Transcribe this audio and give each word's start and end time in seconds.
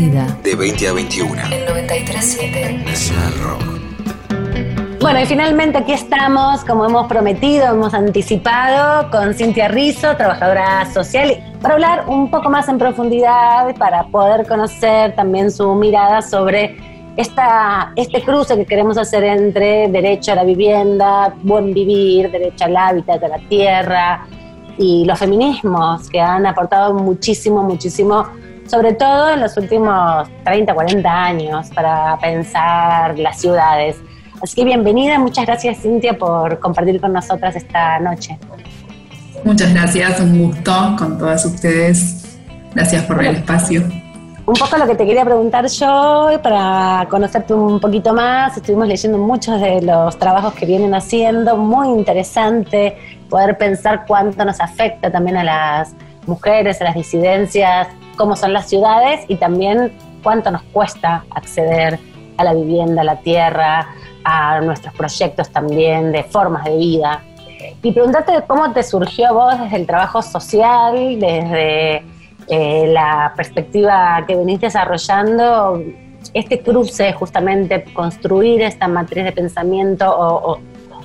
vida. 0.00 0.38
De 0.42 0.54
20 0.54 0.88
a 0.88 0.92
21. 0.94 1.34
En 1.34 1.66
93.7. 1.66 2.84
Nacional 2.84 3.32
Rock. 3.42 5.00
Bueno, 5.00 5.20
y 5.20 5.26
finalmente 5.26 5.78
aquí 5.78 5.92
estamos, 5.92 6.64
como 6.64 6.86
hemos 6.86 7.06
prometido, 7.06 7.66
hemos 7.66 7.92
anticipado, 7.92 9.10
con 9.10 9.34
Cintia 9.34 9.68
Rizzo, 9.68 10.16
trabajadora 10.16 10.90
social, 10.92 11.38
para 11.60 11.74
hablar 11.74 12.04
un 12.06 12.30
poco 12.30 12.48
más 12.50 12.68
en 12.68 12.78
profundidad, 12.78 13.74
para 13.76 14.04
poder 14.04 14.46
conocer 14.46 15.14
también 15.14 15.50
su 15.50 15.74
mirada 15.74 16.22
sobre 16.22 16.76
esta, 17.16 17.92
este 17.96 18.22
cruce 18.22 18.56
que 18.56 18.66
queremos 18.66 18.96
hacer 18.96 19.24
entre 19.24 19.88
derecho 19.88 20.32
a 20.32 20.36
la 20.36 20.44
vivienda, 20.44 21.34
buen 21.42 21.74
vivir, 21.74 22.30
derecho 22.30 22.64
al 22.64 22.76
hábitat, 22.76 23.22
a 23.22 23.28
la 23.28 23.38
tierra, 23.48 24.26
y 24.78 25.04
los 25.04 25.18
feminismos 25.18 26.08
que 26.08 26.20
han 26.20 26.46
aportado 26.46 26.94
muchísimo, 26.94 27.62
muchísimo, 27.62 28.26
sobre 28.70 28.92
todo 28.92 29.30
en 29.30 29.40
los 29.40 29.56
últimos 29.56 30.28
30, 30.44 30.72
40 30.72 31.10
años, 31.10 31.68
para 31.74 32.16
pensar 32.18 33.18
las 33.18 33.40
ciudades. 33.40 33.96
Así 34.40 34.54
que 34.54 34.64
bienvenida, 34.64 35.18
muchas 35.18 35.44
gracias 35.44 35.78
Cintia 35.78 36.16
por 36.16 36.60
compartir 36.60 37.00
con 37.00 37.12
nosotras 37.12 37.56
esta 37.56 37.98
noche. 37.98 38.38
Muchas 39.44 39.74
gracias, 39.74 40.20
un 40.20 40.46
gusto 40.46 40.96
con 40.96 41.18
todas 41.18 41.44
ustedes. 41.44 42.38
Gracias 42.72 43.02
por 43.04 43.24
el 43.24 43.36
espacio. 43.36 43.82
Un 44.46 44.54
poco 44.54 44.78
lo 44.78 44.86
que 44.86 44.94
te 44.94 45.04
quería 45.04 45.24
preguntar 45.24 45.66
yo, 45.66 46.30
para 46.42 47.06
conocerte 47.10 47.52
un 47.52 47.80
poquito 47.80 48.14
más, 48.14 48.56
estuvimos 48.56 48.86
leyendo 48.88 49.18
muchos 49.18 49.60
de 49.60 49.82
los 49.82 50.16
trabajos 50.18 50.54
que 50.54 50.66
vienen 50.66 50.94
haciendo, 50.94 51.56
muy 51.56 51.88
interesante 51.88 52.96
poder 53.28 53.58
pensar 53.58 54.04
cuánto 54.06 54.44
nos 54.44 54.60
afecta 54.60 55.10
también 55.10 55.36
a 55.36 55.44
las 55.44 55.94
mujeres, 56.26 56.80
a 56.80 56.84
las 56.84 56.94
disidencias, 56.94 57.88
cómo 58.20 58.36
son 58.36 58.52
las 58.52 58.68
ciudades 58.68 59.24
y 59.28 59.36
también 59.36 59.92
cuánto 60.22 60.50
nos 60.50 60.60
cuesta 60.74 61.24
acceder 61.30 61.98
a 62.36 62.44
la 62.44 62.52
vivienda, 62.52 63.00
a 63.00 63.04
la 63.04 63.16
tierra, 63.16 63.88
a 64.24 64.60
nuestros 64.60 64.92
proyectos 64.92 65.48
también 65.48 66.12
de 66.12 66.22
formas 66.24 66.64
de 66.64 66.76
vida. 66.76 67.22
Y 67.82 67.92
preguntarte 67.92 68.34
cómo 68.46 68.74
te 68.74 68.82
surgió 68.82 69.32
vos 69.32 69.58
desde 69.58 69.74
el 69.74 69.86
trabajo 69.86 70.20
social, 70.20 71.18
desde 71.18 72.04
eh, 72.48 72.88
la 72.88 73.32
perspectiva 73.34 74.22
que 74.26 74.36
venís 74.36 74.60
desarrollando, 74.60 75.82
este 76.34 76.60
cruce 76.60 77.14
justamente, 77.14 77.84
construir 77.94 78.60
esta 78.60 78.86
matriz 78.86 79.24
de 79.24 79.32
pensamiento 79.32 80.04
o 80.14 80.60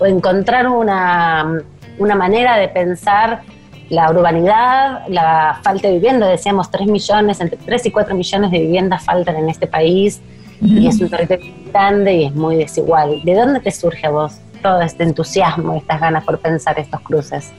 encontrar 0.05 0.67
una 0.67 1.63
una 1.97 2.15
manera 2.15 2.57
de 2.57 2.67
pensar 2.67 3.41
la 3.89 4.09
urbanidad, 4.09 5.07
la 5.07 5.59
falta 5.63 5.87
de 5.87 5.95
vivienda. 5.95 6.27
Decíamos 6.27 6.71
3 6.71 6.87
millones, 6.87 7.39
entre 7.39 7.57
3 7.57 7.85
y 7.85 7.91
4 7.91 8.15
millones 8.15 8.51
de 8.51 8.59
viviendas 8.59 9.03
faltan 9.03 9.35
en 9.35 9.49
este 9.49 9.67
país 9.67 10.21
y 10.61 10.87
es 10.87 10.99
un 11.01 11.09
territorio 11.09 11.53
grande 11.71 12.13
y 12.13 12.25
es 12.25 12.35
muy 12.35 12.55
desigual. 12.55 13.21
¿De 13.23 13.35
dónde 13.35 13.59
te 13.59 13.71
surge 13.71 14.07
a 14.07 14.09
vos 14.09 14.33
todo 14.61 14.81
este 14.81 15.03
entusiasmo, 15.03 15.75
estas 15.75 15.99
ganas 15.99 16.23
por 16.23 16.39
pensar 16.39 16.79
estos 16.79 17.01
cruces? 17.01 17.51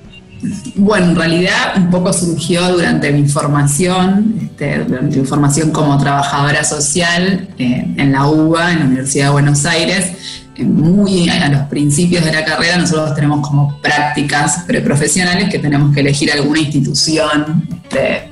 Bueno, 0.74 1.06
en 1.06 1.16
realidad 1.16 1.76
un 1.76 1.90
poco 1.90 2.12
surgió 2.12 2.68
durante 2.72 3.10
mi 3.10 3.26
formación, 3.26 4.38
este, 4.42 4.84
durante 4.84 5.18
mi 5.18 5.26
formación 5.26 5.70
como 5.70 5.96
trabajadora 5.98 6.62
social 6.62 7.48
eh, 7.58 7.94
en 7.96 8.12
la 8.12 8.26
UBA, 8.26 8.72
en 8.72 8.78
la 8.80 8.84
Universidad 8.84 9.26
de 9.26 9.32
Buenos 9.32 9.64
Aires 9.64 10.45
muy 10.64 11.28
a 11.28 11.48
los 11.48 11.62
principios 11.62 12.24
de 12.24 12.32
la 12.32 12.44
carrera 12.44 12.78
nosotros 12.78 13.14
tenemos 13.14 13.46
como 13.46 13.80
prácticas 13.80 14.64
preprofesionales 14.66 15.48
que 15.50 15.58
tenemos 15.58 15.94
que 15.94 16.00
elegir 16.00 16.32
alguna 16.32 16.60
institución 16.60 17.68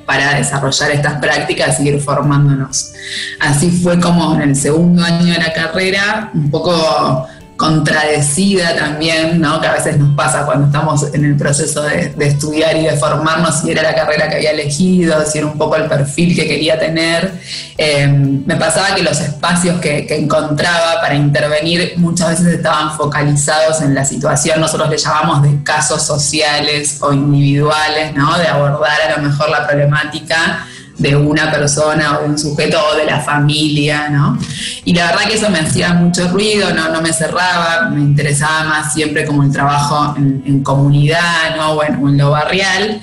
para 0.05 0.35
desarrollar 0.35 0.91
estas 0.91 1.19
prácticas 1.19 1.79
y 1.79 1.89
ir 1.89 1.99
formándonos. 1.99 2.93
Así 3.39 3.69
fue 3.71 3.99
como 3.99 4.35
en 4.35 4.41
el 4.41 4.55
segundo 4.55 5.03
año 5.03 5.33
de 5.33 5.39
la 5.39 5.53
carrera, 5.53 6.29
un 6.33 6.49
poco 6.51 7.27
contradecida 7.57 8.75
también, 8.75 9.39
¿no? 9.39 9.61
que 9.61 9.67
a 9.67 9.73
veces 9.73 9.97
nos 9.97 10.13
pasa 10.15 10.45
cuando 10.45 10.65
estamos 10.65 11.13
en 11.13 11.23
el 11.23 11.37
proceso 11.37 11.83
de, 11.83 12.13
estudiar 12.19 12.75
y 12.75 12.83
de 12.83 12.97
formarnos, 12.97 13.61
si 13.61 13.71
era 13.71 13.81
la 13.81 13.95
carrera 13.95 14.29
que 14.29 14.35
había 14.35 14.51
elegido, 14.51 15.25
si 15.25 15.37
era 15.37 15.47
un 15.47 15.57
poco 15.57 15.77
el 15.77 15.85
perfil 15.85 16.35
que 16.35 16.47
quería 16.47 16.77
tener. 16.77 17.31
Eh, 17.77 18.07
me 18.07 18.55
pasaba 18.57 18.93
que 18.95 19.03
los 19.03 19.19
espacios 19.21 19.79
que, 19.79 20.05
encontraba 20.15 21.01
para 21.01 21.15
intervenir 21.15 21.93
muchas 21.97 22.29
veces 22.29 22.47
estaban 22.47 22.95
focalizados 22.97 23.81
en 23.81 23.93
la 23.93 24.05
situación, 24.05 24.59
nosotros 24.59 24.89
le 24.89 24.97
llamamos 24.97 25.41
de 25.41 25.63
casos 25.63 26.01
sociales 26.01 26.97
o 27.01 27.13
individuales, 27.13 28.13
¿no? 28.15 28.37
de 28.37 28.47
abordar 28.47 29.01
a 29.01 29.17
lo 29.17 29.27
mejor 29.27 29.49
la 29.49 29.65
problemática 29.65 30.67
de 30.97 31.15
una 31.15 31.51
persona 31.51 32.17
o 32.17 32.21
de 32.21 32.29
un 32.29 32.37
sujeto 32.37 32.79
o 32.91 32.95
de 32.95 33.05
la 33.05 33.19
familia, 33.19 34.09
¿no? 34.09 34.37
Y 34.85 34.93
la 34.93 35.07
verdad 35.07 35.27
que 35.27 35.35
eso 35.35 35.49
me 35.49 35.59
hacía 35.59 35.93
mucho 35.93 36.27
ruido, 36.29 36.73
no, 36.73 36.89
no 36.89 37.01
me 37.01 37.11
cerraba, 37.11 37.89
me 37.89 38.01
interesaba 38.01 38.63
más 38.63 38.93
siempre 38.93 39.25
como 39.25 39.43
el 39.43 39.51
trabajo 39.51 40.15
en, 40.17 40.63
comunidad, 40.63 41.57
¿no? 41.57 41.75
Bueno, 41.75 42.09
en 42.09 42.17
lo 42.17 42.31
barrial. 42.31 43.01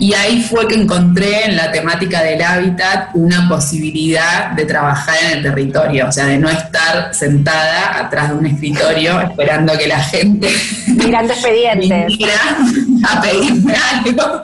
Y 0.00 0.14
ahí 0.14 0.42
fue 0.42 0.68
que 0.68 0.76
encontré 0.76 1.46
en 1.46 1.56
la 1.56 1.72
temática 1.72 2.22
del 2.22 2.40
hábitat 2.40 3.10
una 3.14 3.48
posibilidad 3.48 4.52
de 4.52 4.64
trabajar 4.64 5.16
en 5.24 5.38
el 5.38 5.42
territorio, 5.42 6.06
o 6.06 6.12
sea, 6.12 6.26
de 6.26 6.38
no 6.38 6.48
estar 6.48 7.12
sentada 7.12 7.98
atrás 7.98 8.28
de 8.28 8.36
un 8.36 8.46
escritorio 8.46 9.20
esperando 9.20 9.76
que 9.76 9.88
la 9.88 9.98
gente 9.98 10.48
mirando 10.86 11.32
expedientes. 11.32 12.18
a 13.08 13.20
pedirme 13.20 13.74
algo 13.74 14.42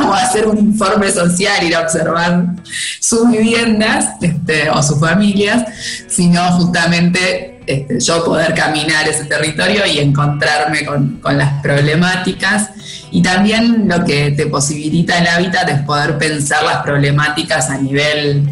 o 0.08 0.12
hacer 0.12 0.46
un 0.46 0.58
informe 0.58 1.10
social, 1.10 1.64
ir 1.64 1.74
a 1.74 1.80
observar 1.80 2.44
sus 3.00 3.30
viviendas 3.30 4.08
este, 4.20 4.68
o 4.70 4.82
sus 4.82 5.00
familias, 5.00 5.64
sino 6.08 6.42
justamente 6.52 7.60
este, 7.66 7.98
yo 8.00 8.24
poder 8.24 8.54
caminar 8.54 9.08
ese 9.08 9.24
territorio 9.24 9.86
y 9.86 9.98
encontrarme 9.98 10.84
con, 10.84 11.18
con 11.20 11.36
las 11.36 11.62
problemáticas 11.62 12.70
y 13.10 13.22
también 13.22 13.88
lo 13.88 14.04
que 14.04 14.32
te 14.32 14.46
posibilita 14.46 15.18
el 15.18 15.26
hábitat 15.26 15.68
es 15.68 15.80
poder 15.82 16.18
pensar 16.18 16.64
las 16.64 16.82
problemáticas 16.82 17.70
a 17.70 17.78
nivel 17.78 18.48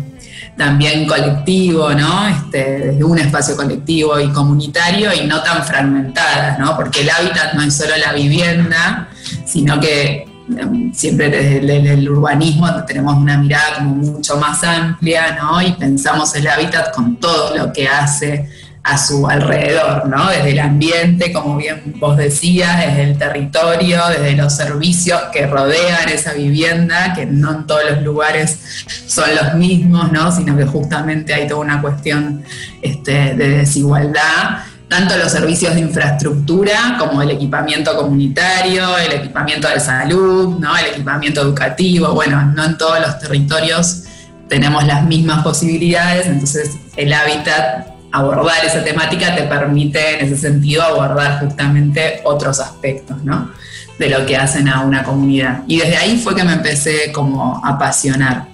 también 0.57 1.07
colectivo, 1.07 1.91
¿no? 1.93 2.29
Este, 2.29 2.79
desde 2.79 3.05
un 3.05 3.19
espacio 3.19 3.57
colectivo 3.57 4.19
y 4.21 4.31
comunitario 4.31 5.11
y 5.13 5.27
no 5.27 5.43
tan 5.43 5.65
fragmentadas, 5.65 6.59
¿no? 6.59 6.77
Porque 6.77 7.01
el 7.01 7.11
hábitat 7.11 7.55
no 7.55 7.63
es 7.63 7.75
solo 7.75 7.97
la 7.97 8.13
vivienda, 8.13 9.09
sino 9.45 9.81
que 9.81 10.27
em, 10.57 10.95
siempre 10.95 11.29
desde, 11.29 11.95
el 11.95 12.09
urbanismo 12.09 12.69
tenemos 12.85 13.17
una 13.17 13.37
mirada 13.37 13.77
como 13.79 13.97
mucho 13.97 14.37
más 14.37 14.63
amplia, 14.63 15.37
¿no? 15.37 15.61
Y 15.61 15.73
pensamos 15.73 16.35
el 16.37 16.47
hábitat 16.47 16.95
con 16.95 17.17
todo 17.17 17.57
lo 17.57 17.73
que 17.73 17.89
hace 17.89 18.49
a 18.85 18.99
su 18.99 19.27
alrededor, 19.27 20.07
¿no? 20.07 20.29
Desde 20.29 20.51
el 20.51 20.61
ambiente, 20.61 21.33
como 21.33 21.57
bien 21.57 21.95
vos 21.97 22.19
decías, 22.19 22.87
desde 22.87 23.05
el 23.05 23.19
territorio, 23.19 24.03
desde 24.09 24.37
los 24.37 24.55
servicios 24.55 25.21
que 25.33 25.47
rodean 25.47 26.11
esa 26.11 26.35
vivienda, 26.35 27.15
que 27.15 27.25
no 27.25 27.53
en 27.53 27.67
todos 27.67 27.81
los 27.91 28.03
lugares 28.03 28.59
son 29.07 29.35
los 29.35 29.55
mismos, 29.55 30.13
¿no? 30.13 30.31
Sino 30.31 30.55
que 30.55 30.67
justamente 30.67 31.33
hay 31.33 31.49
toda 31.49 31.61
una 31.63 31.81
cuestión 31.81 32.45
este, 32.83 33.35
de 33.35 33.49
desigualdad 33.49 34.59
tanto 34.87 35.17
los 35.17 35.33
servicios 35.33 35.75
de 35.75 35.81
infraestructura 35.81 36.97
como 36.99 37.23
el 37.23 37.31
equipamiento 37.31 37.97
comunitario, 37.97 38.97
el 38.99 39.13
equipamiento 39.13 39.67
de 39.67 39.81
salud, 39.81 40.59
¿no? 40.61 40.77
el 40.77 40.87
equipamiento 40.87 41.41
educativo, 41.41 42.13
bueno, 42.13 42.45
no 42.55 42.65
en 42.65 42.79
todos 42.79 43.01
los 43.01 43.19
territorios 43.19 44.05
tenemos 44.49 44.85
las 44.87 45.05
mismas 45.05 45.43
posibilidades, 45.43 46.27
entonces 46.27 46.77
el 46.97 47.13
hábitat 47.13 47.94
abordar 48.15 48.65
esa 48.65 48.85
temática 48.85 49.35
te 49.35 49.43
permite 49.43 50.15
en 50.15 50.27
ese 50.27 50.37
sentido 50.37 50.85
abordar 50.85 51.41
justamente 51.41 52.21
otros 52.23 52.61
aspectos, 52.61 53.25
¿no? 53.25 53.51
De 53.99 54.09
lo 54.09 54.25
que 54.25 54.37
hacen 54.37 54.69
a 54.69 54.83
una 54.83 55.03
comunidad. 55.03 55.63
Y 55.67 55.81
desde 55.81 55.97
ahí 55.97 56.21
fue 56.23 56.37
que 56.37 56.45
me 56.45 56.53
empecé 56.53 57.11
como 57.11 57.61
a 57.65 57.71
apasionar. 57.71 58.47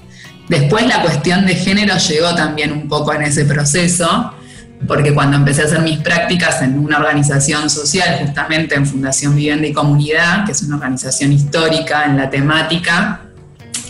Después 0.48 0.86
la 0.86 1.02
cuestión 1.02 1.44
de 1.44 1.54
género 1.56 1.96
llegó 1.98 2.34
también 2.34 2.72
un 2.72 2.88
poco 2.88 3.12
en 3.12 3.20
ese 3.22 3.44
proceso, 3.44 4.32
porque 4.88 5.12
cuando 5.12 5.36
empecé 5.36 5.60
a 5.60 5.64
hacer 5.66 5.80
mis 5.80 5.98
prácticas 5.98 6.62
en 6.62 6.78
una 6.78 6.96
organización 6.96 7.68
social, 7.68 8.18
justamente 8.18 8.74
en 8.74 8.86
Fundación 8.86 9.36
Vivienda 9.36 9.66
y 9.66 9.74
Comunidad, 9.74 10.46
que 10.46 10.52
es 10.52 10.62
una 10.62 10.76
organización 10.76 11.32
histórica 11.32 12.06
en 12.06 12.16
la 12.16 12.30
temática, 12.30 13.20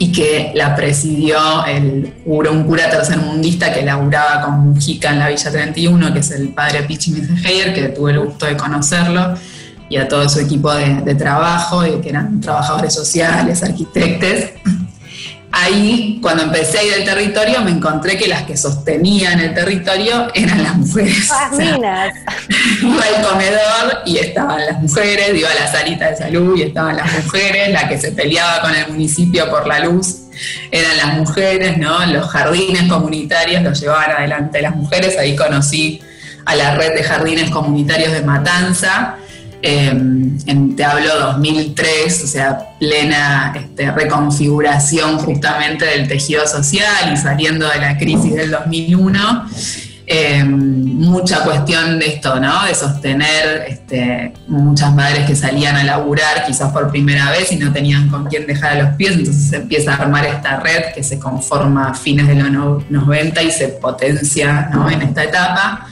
y 0.03 0.13
que 0.13 0.53
la 0.55 0.75
presidió 0.75 1.37
el, 1.67 2.15
un 2.25 2.65
cura 2.65 2.89
tercermundista 2.89 3.71
que 3.71 3.83
laburaba 3.83 4.41
con 4.41 4.71
Mujica 4.71 5.11
en 5.11 5.19
la 5.19 5.29
Villa 5.29 5.51
31, 5.51 6.13
que 6.15 6.21
es 6.21 6.31
el 6.31 6.49
padre 6.55 6.85
Pichi 6.85 7.11
Mittenheyer, 7.11 7.75
que 7.75 7.89
tuve 7.89 8.13
el 8.13 8.21
gusto 8.21 8.47
de 8.47 8.57
conocerlo, 8.57 9.35
y 9.91 9.99
a 9.99 10.09
todo 10.09 10.27
su 10.27 10.41
equipo 10.41 10.73
de, 10.73 11.03
de 11.03 11.15
trabajo, 11.15 11.83
que 12.01 12.09
eran 12.09 12.41
trabajadores 12.41 12.95
sociales, 12.95 13.63
arquitectos 13.63 14.53
ahí, 15.53 16.19
cuando 16.23 16.45
empecé 16.45 16.79
a 16.79 16.83
ir 16.85 16.95
al 16.95 17.05
territorio, 17.05 17.61
me 17.63 17.71
encontré 17.71 18.17
que 18.17 18.29
las 18.29 18.43
que 18.43 18.57
sostenían 18.57 19.41
el 19.41 19.55
territorio 19.55 20.29
eran 20.35 20.63
las 20.63 20.77
mujeres. 20.77 21.29
Las 21.81 22.15
iba 22.83 23.05
al 23.05 23.27
comedor 23.27 24.03
y 24.07 24.19
estaban 24.19 24.65
las 24.67 24.81
mujeres, 24.81 25.33
iba 25.35 25.51
a 25.51 25.55
la 25.55 25.71
salita 25.71 26.11
de 26.11 26.17
salud 26.17 26.57
y 26.57 26.63
estaban 26.63 26.97
las 26.97 27.13
mujeres, 27.25 27.71
la 27.71 27.89
que 27.89 27.99
se 27.99 28.13
peleaba 28.13 28.61
con 28.61 28.75
el 28.75 28.89
municipio 28.89 29.49
por 29.51 29.67
la 29.67 29.81
luz 29.81 30.17
eran 30.71 30.97
las 30.97 31.15
mujeres, 31.15 31.79
¿no? 31.79 32.05
Los 32.07 32.29
jardines 32.29 32.89
comunitarios 32.89 33.63
los 33.63 33.81
llevaban 33.81 34.13
adelante 34.13 34.63
las 34.63 34.77
mujeres, 34.77 35.19
ahí 35.19 35.37
conocí 35.37 36.01
a 36.45 36.55
la 36.55 36.75
red 36.75 36.95
de 36.95 37.03
jardines 37.03 37.51
comunitarios 37.51 38.13
de 38.13 38.23
Matanza, 38.23 39.17
em, 39.63 40.39
en, 40.47 40.77
te 40.77 40.85
hablo 40.85 41.19
2003, 41.19 42.25
o 42.25 42.27
sea, 42.27 42.59
plena 42.79 43.53
este, 43.57 43.91
reconfiguración 43.91 45.19
justamente 45.19 45.85
del 45.85 46.09
tejido 46.09 46.47
social 46.47 47.13
y 47.13 47.17
saliendo 47.17 47.69
de 47.69 47.79
la 47.79 47.99
crisis 47.99 48.35
del 48.35 48.51
2001. 48.51 49.49
Eh, 50.13 50.43
mucha 50.43 51.45
cuestión 51.45 52.01
de 52.01 52.09
esto, 52.09 52.41
¿no? 52.41 52.65
De 52.65 52.75
sostener 52.75 53.65
este, 53.69 54.33
muchas 54.49 54.93
madres 54.93 55.25
que 55.25 55.37
salían 55.37 55.77
a 55.77 55.85
laburar 55.85 56.45
quizás 56.45 56.73
por 56.73 56.91
primera 56.91 57.31
vez 57.31 57.53
y 57.53 57.57
no 57.57 57.73
tenían 57.73 58.09
con 58.09 58.27
quién 58.27 58.45
dejar 58.45 58.73
a 58.73 58.83
los 58.83 58.97
pies, 58.97 59.13
entonces 59.13 59.51
se 59.51 59.57
empieza 59.59 59.95
a 59.95 59.99
armar 59.99 60.27
esta 60.27 60.59
red 60.59 60.93
que 60.97 61.05
se 61.05 61.21
conforma 61.21 61.91
a 61.91 61.95
fines 61.95 62.27
de 62.27 62.35
los 62.35 62.91
90 62.91 63.41
y 63.45 63.53
se 63.53 63.69
potencia 63.69 64.69
en 64.91 65.03
esta 65.03 65.23
etapa. 65.23 65.87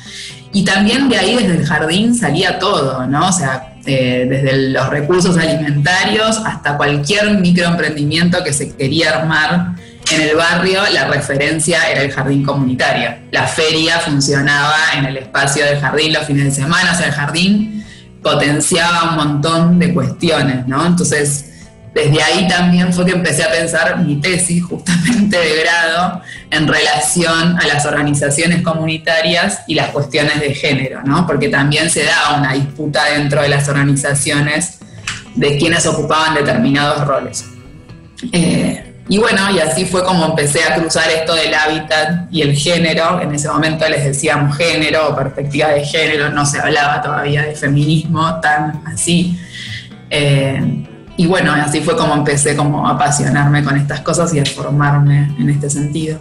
Y 0.52 0.64
también 0.64 1.08
de 1.08 1.18
ahí, 1.18 1.36
desde 1.36 1.56
el 1.56 1.66
jardín, 1.66 2.14
salía 2.14 2.58
todo, 2.58 3.06
¿no? 3.06 3.28
O 3.28 3.32
sea, 3.32 3.74
eh, 3.86 4.26
desde 4.28 4.70
los 4.70 4.88
recursos 4.88 5.36
alimentarios 5.36 6.38
hasta 6.44 6.76
cualquier 6.76 7.38
microemprendimiento 7.38 8.42
que 8.44 8.52
se 8.52 8.74
quería 8.74 9.18
armar 9.18 9.74
en 10.10 10.22
el 10.22 10.36
barrio 10.36 10.80
la 10.92 11.06
referencia 11.08 11.90
era 11.90 12.02
el 12.02 12.10
jardín 12.10 12.42
comunitario. 12.42 13.14
La 13.30 13.46
feria 13.46 13.98
funcionaba 13.98 14.76
en 14.96 15.04
el 15.04 15.18
espacio 15.18 15.64
del 15.66 15.80
jardín 15.80 16.14
los 16.14 16.24
fines 16.24 16.44
de 16.44 16.50
semana, 16.50 16.92
o 16.92 16.96
sea, 16.96 17.06
el 17.06 17.12
jardín 17.12 17.84
potenciaba 18.22 19.10
un 19.10 19.16
montón 19.16 19.78
de 19.78 19.92
cuestiones, 19.92 20.66
¿no? 20.66 20.84
Entonces, 20.86 21.57
desde 21.94 22.22
ahí 22.22 22.46
también 22.48 22.92
fue 22.92 23.06
que 23.06 23.12
empecé 23.12 23.44
a 23.44 23.50
pensar 23.50 23.98
mi 23.98 24.20
tesis 24.20 24.62
justamente 24.64 25.38
de 25.38 25.60
grado 25.62 26.22
en 26.50 26.68
relación 26.68 27.58
a 27.58 27.66
las 27.66 27.86
organizaciones 27.86 28.62
comunitarias 28.62 29.62
y 29.66 29.74
las 29.74 29.90
cuestiones 29.90 30.40
de 30.40 30.54
género, 30.54 31.02
¿no? 31.02 31.26
Porque 31.26 31.48
también 31.48 31.90
se 31.90 32.04
daba 32.04 32.38
una 32.38 32.52
disputa 32.52 33.04
dentro 33.06 33.42
de 33.42 33.48
las 33.48 33.68
organizaciones 33.68 34.78
de 35.34 35.58
quienes 35.58 35.86
ocupaban 35.86 36.34
determinados 36.34 37.06
roles. 37.06 37.44
Eh, 38.32 38.84
y 39.10 39.16
bueno, 39.16 39.50
y 39.50 39.58
así 39.58 39.86
fue 39.86 40.04
como 40.04 40.26
empecé 40.26 40.62
a 40.64 40.74
cruzar 40.74 41.08
esto 41.10 41.34
del 41.34 41.54
hábitat 41.54 42.30
y 42.30 42.42
el 42.42 42.54
género. 42.54 43.20
En 43.20 43.34
ese 43.34 43.48
momento 43.48 43.88
les 43.88 44.04
decíamos 44.04 44.56
género 44.56 45.08
o 45.08 45.16
perspectiva 45.16 45.68
de 45.68 45.84
género, 45.84 46.28
no 46.30 46.44
se 46.44 46.58
hablaba 46.58 47.00
todavía 47.00 47.42
de 47.42 47.54
feminismo 47.54 48.38
tan 48.40 48.82
así. 48.86 49.38
Eh, 50.10 50.84
y 51.18 51.26
bueno, 51.26 51.52
así 51.52 51.80
fue 51.80 51.96
como 51.96 52.14
empecé 52.14 52.54
como 52.54 52.86
a 52.86 52.92
apasionarme 52.92 53.64
con 53.64 53.76
estas 53.76 54.00
cosas 54.02 54.32
y 54.34 54.38
a 54.38 54.46
formarme 54.46 55.34
en 55.36 55.50
este 55.50 55.68
sentido. 55.68 56.20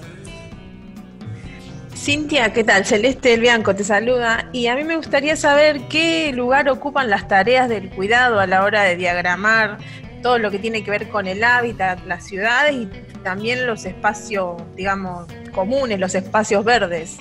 Cintia, 1.95 2.51
¿qué 2.51 2.63
tal? 2.63 2.83
Celeste 2.83 3.35
El 3.35 3.41
Bianco 3.41 3.75
te 3.75 3.83
saluda 3.83 4.49
y 4.53 4.65
a 4.65 4.75
mí 4.75 4.83
me 4.83 4.95
gustaría 4.95 5.35
saber 5.35 5.87
qué 5.87 6.33
lugar 6.33 6.67
ocupan 6.67 7.11
las 7.11 7.27
tareas 7.27 7.69
del 7.69 7.91
cuidado 7.91 8.39
a 8.39 8.47
la 8.47 8.63
hora 8.63 8.81
de 8.81 8.95
diagramar 8.95 9.77
todo 10.23 10.39
lo 10.39 10.49
que 10.49 10.57
tiene 10.57 10.83
que 10.83 10.89
ver 10.89 11.09
con 11.09 11.27
el 11.27 11.43
hábitat, 11.43 12.03
las 12.07 12.25
ciudades 12.25 12.73
y 12.73 12.89
también 13.23 13.67
los 13.67 13.85
espacios, 13.85 14.63
digamos, 14.75 15.27
comunes, 15.53 15.99
los 15.99 16.15
espacios 16.15 16.65
verdes. 16.65 17.17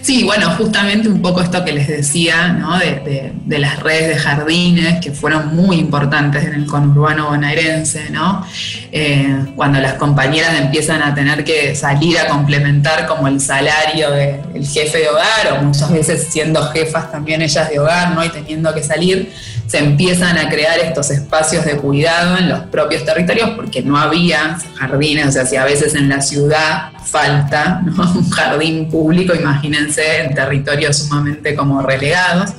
Sí, 0.00 0.24
bueno, 0.24 0.50
justamente 0.50 1.08
un 1.08 1.20
poco 1.20 1.40
esto 1.40 1.64
que 1.64 1.72
les 1.72 1.88
decía, 1.88 2.48
¿no? 2.48 2.78
de, 2.78 3.32
las 3.58 3.80
redes 3.80 4.08
de 4.08 4.16
jardines 4.16 5.00
que 5.00 5.12
fueron 5.12 5.54
muy 5.54 5.76
importantes 5.76 6.44
en 6.44 6.54
el 6.54 6.66
conurbano 6.66 7.28
bonaerense, 7.28 8.10
¿no? 8.10 8.46
Eh, 8.90 9.44
cuando 9.54 9.78
las 9.80 9.94
compañeras 9.94 10.58
empiezan 10.58 11.02
a 11.02 11.14
tener 11.14 11.44
que 11.44 11.74
salir 11.74 12.18
a 12.18 12.28
complementar 12.28 13.06
como 13.06 13.28
el 13.28 13.40
salario 13.40 14.10
del 14.10 14.66
jefe 14.66 14.98
de 14.98 15.08
hogar, 15.08 15.58
o 15.58 15.62
muchas 15.62 15.92
veces 15.92 16.28
siendo 16.30 16.62
jefas 16.68 17.12
también 17.12 17.42
ellas 17.42 17.68
de 17.68 17.78
hogar, 17.78 18.14
¿no? 18.14 18.24
Y 18.24 18.30
teniendo 18.30 18.74
que 18.74 18.82
salir, 18.82 19.32
se 19.70 19.78
empiezan 19.78 20.36
a 20.36 20.48
crear 20.48 20.80
estos 20.80 21.12
espacios 21.12 21.64
de 21.64 21.76
cuidado 21.76 22.36
en 22.36 22.48
los 22.48 22.58
propios 22.62 23.04
territorios 23.04 23.50
porque 23.50 23.82
no 23.82 23.96
había 23.96 24.58
jardines, 24.74 25.28
o 25.28 25.30
sea, 25.30 25.46
si 25.46 25.54
a 25.54 25.64
veces 25.64 25.94
en 25.94 26.08
la 26.08 26.20
ciudad 26.20 26.90
falta 27.04 27.80
un 27.86 28.28
jardín 28.30 28.90
público, 28.90 29.32
imagínense 29.32 30.22
en 30.22 30.34
territorios 30.34 30.96
sumamente 30.98 31.54
como 31.54 31.82
relegados. 31.82 32.50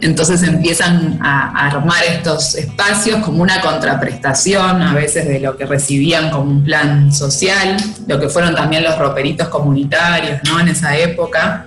Entonces 0.00 0.44
empiezan 0.44 1.18
a 1.20 1.66
armar 1.66 2.04
estos 2.04 2.54
espacios 2.54 3.18
como 3.24 3.42
una 3.42 3.60
contraprestación 3.60 4.80
a 4.80 4.94
veces 4.94 5.26
de 5.26 5.40
lo 5.40 5.56
que 5.56 5.66
recibían 5.66 6.30
como 6.30 6.52
un 6.52 6.62
plan 6.62 7.12
social, 7.12 7.76
lo 8.06 8.20
que 8.20 8.28
fueron 8.28 8.54
también 8.54 8.84
los 8.84 8.96
roperitos 8.96 9.48
comunitarios 9.48 10.38
¿no? 10.44 10.60
en 10.60 10.68
esa 10.68 10.96
época 10.96 11.66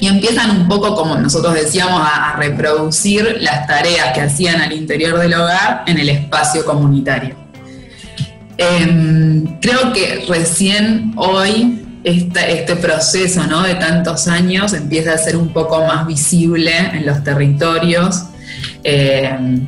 y 0.00 0.06
empiezan 0.06 0.50
un 0.50 0.68
poco, 0.68 0.94
como 0.94 1.16
nosotros 1.16 1.54
decíamos, 1.54 2.00
a, 2.02 2.36
reproducir 2.36 3.38
las 3.40 3.66
tareas 3.66 4.12
que 4.12 4.20
hacían 4.20 4.60
al 4.60 4.72
interior 4.72 5.18
del 5.18 5.34
hogar 5.34 5.84
en 5.86 5.98
el 5.98 6.08
espacio 6.08 6.64
comunitario. 6.64 7.36
Em, 8.56 9.60
creo 9.60 9.92
que 9.92 10.24
recién 10.28 11.12
hoy 11.16 11.80
este 12.04 12.76
proceso 12.76 13.46
¿no? 13.46 13.62
de 13.62 13.76
tantos 13.76 14.28
años 14.28 14.74
empieza 14.74 15.14
a 15.14 15.18
ser 15.18 15.36
un 15.36 15.48
poco 15.48 15.84
más 15.84 16.06
visible 16.06 16.72
en 16.76 17.06
los 17.06 17.24
territorios. 17.24 18.24
Em, 18.82 19.66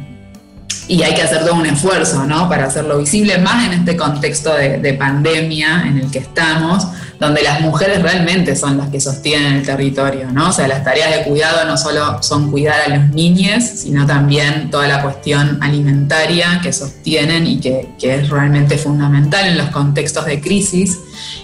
y 0.88 1.02
hay 1.02 1.14
que 1.14 1.22
hacer 1.22 1.40
todo 1.40 1.54
un 1.54 1.66
esfuerzo 1.66 2.24
¿no? 2.26 2.48
para 2.48 2.66
hacerlo 2.66 2.98
visible, 2.98 3.38
más 3.38 3.66
en 3.66 3.72
este 3.80 3.96
contexto 3.96 4.54
de, 4.54 4.78
de 4.78 4.92
pandemia 4.94 5.84
en 5.86 5.98
el 5.98 6.10
que 6.10 6.18
estamos, 6.18 6.86
donde 7.18 7.42
las 7.42 7.60
mujeres 7.60 8.02
realmente 8.02 8.54
son 8.56 8.76
las 8.76 8.88
que 8.88 9.00
sostienen 9.00 9.54
el 9.54 9.62
territorio, 9.64 10.30
¿no? 10.30 10.50
O 10.50 10.52
sea, 10.52 10.68
las 10.68 10.84
tareas 10.84 11.16
de 11.16 11.22
cuidado 11.24 11.64
no 11.66 11.76
solo 11.76 12.22
son 12.22 12.50
cuidar 12.50 12.80
a 12.80 12.96
los 12.96 13.08
niños, 13.10 13.64
sino 13.64 14.06
también 14.06 14.70
toda 14.70 14.86
la 14.86 15.02
cuestión 15.02 15.62
alimentaria 15.62 16.60
que 16.62 16.72
sostienen 16.72 17.46
y 17.46 17.60
que, 17.60 17.88
es 18.00 18.28
realmente 18.28 18.78
fundamental 18.78 19.48
en 19.48 19.58
los 19.58 19.68
contextos 19.70 20.26
de 20.26 20.40
crisis 20.40 20.96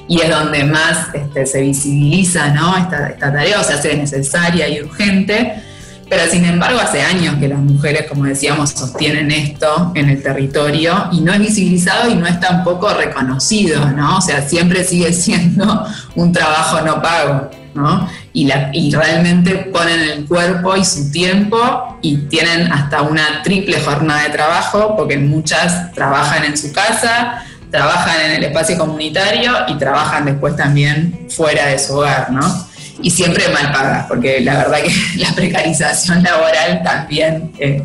y 0.07 0.21
es 0.21 0.31
donde 0.31 0.63
más 0.63 1.09
este, 1.13 1.45
se 1.45 1.61
visibiliza 1.61 2.49
¿no? 2.49 2.77
esta, 2.77 3.09
esta 3.09 3.33
tarea, 3.33 3.61
o 3.61 3.65
sea, 3.65 3.83
se 3.83 3.97
necesaria 3.97 4.69
y 4.69 4.81
urgente 4.81 5.72
pero 6.13 6.31
sin 6.31 6.45
embargo, 6.45 6.79
hace 6.79 7.01
años 7.01 7.37
que 7.37 7.49
las 7.49 7.59
mujeres, 7.59 8.05
como 8.07 8.25
decíamos, 8.25 8.69
sostienen 8.69 9.31
esto 9.31 9.93
en 9.95 10.11
el 10.11 10.23
territorio 10.23 11.09
y 11.11 11.23
no 11.23 11.33
es 11.33 11.39
visibilizado 11.39 12.11
y 12.11 12.17
no 12.17 12.27
es 12.27 12.39
tampoco 12.39 12.93
reconocido, 12.93 13.89
¿no? 13.93 14.19
O 14.19 14.21
sea, 14.21 14.47
siempre 14.47 14.85
sigue 14.85 15.11
siendo 15.15 15.87
un 16.15 16.31
trabajo 16.31 16.83
no 16.83 17.01
pago, 17.01 17.51
¿no? 17.73 18.07
Y, 18.35 18.53
y 18.75 18.91
realmente 18.91 19.55
ponen 19.73 20.01
el 20.01 20.27
cuerpo 20.27 20.77
y 20.77 20.85
su 20.85 21.11
tiempo 21.11 21.97
y 22.03 22.19
tienen 22.29 22.71
hasta 22.71 23.01
una 23.01 23.43
triple 23.43 23.81
jornada 23.81 24.25
de 24.25 24.29
trabajo 24.29 24.95
porque 24.95 25.17
muchas 25.17 25.93
trabajan 25.93 26.45
en 26.45 26.59
su 26.59 26.75
casa, 26.75 27.43
trabajan 27.71 28.21
en 28.21 28.33
el 28.33 28.45
espacio 28.45 28.77
comunitario 28.77 29.51
y 29.67 29.79
trabajan 29.79 30.27
después 30.27 30.57
también 30.57 31.27
fuera 31.31 31.69
de 31.69 31.79
su 31.79 31.97
hogar, 31.97 32.31
¿no? 32.31 32.71
Y 33.03 33.11
siempre 33.11 33.45
mal 33.49 33.73
pagas, 33.73 34.07
porque 34.07 34.41
la 34.41 34.59
verdad 34.59 34.79
que 34.83 34.93
la 35.19 35.33
precarización 35.35 36.23
laboral 36.23 36.83
también, 36.83 37.53
eh, 37.59 37.83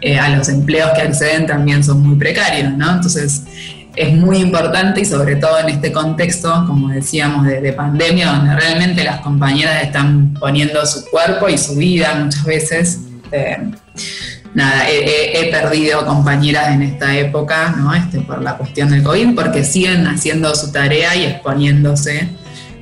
eh, 0.00 0.18
a 0.18 0.28
los 0.30 0.48
empleos 0.48 0.90
que 0.94 1.02
acceden 1.02 1.46
también 1.46 1.82
son 1.82 2.06
muy 2.06 2.16
precarios, 2.16 2.72
¿no? 2.72 2.92
Entonces 2.92 3.42
es 3.96 4.12
muy 4.12 4.36
importante 4.38 5.00
y 5.00 5.04
sobre 5.04 5.36
todo 5.36 5.58
en 5.58 5.70
este 5.70 5.90
contexto, 5.90 6.64
como 6.66 6.88
decíamos, 6.90 7.46
de, 7.46 7.72
pandemia, 7.72 8.30
donde 8.30 8.54
realmente 8.54 9.02
las 9.02 9.20
compañeras 9.20 9.82
están 9.82 10.34
poniendo 10.34 10.84
su 10.86 11.04
cuerpo 11.06 11.48
y 11.48 11.58
su 11.58 11.74
vida 11.74 12.14
muchas 12.14 12.44
veces. 12.44 13.00
Eh, 13.32 13.56
nada, 14.54 14.88
he, 14.88 15.40
he, 15.40 15.50
perdido 15.50 16.06
compañeras 16.06 16.68
en 16.68 16.82
esta 16.82 17.16
época, 17.16 17.74
¿no? 17.76 17.92
Este, 17.92 18.20
por 18.20 18.40
la 18.40 18.56
cuestión 18.56 18.90
del 18.90 19.02
COVID, 19.02 19.34
porque 19.34 19.64
siguen 19.64 20.06
haciendo 20.06 20.54
su 20.54 20.70
tarea 20.70 21.16
y 21.16 21.24
exponiéndose 21.24 22.28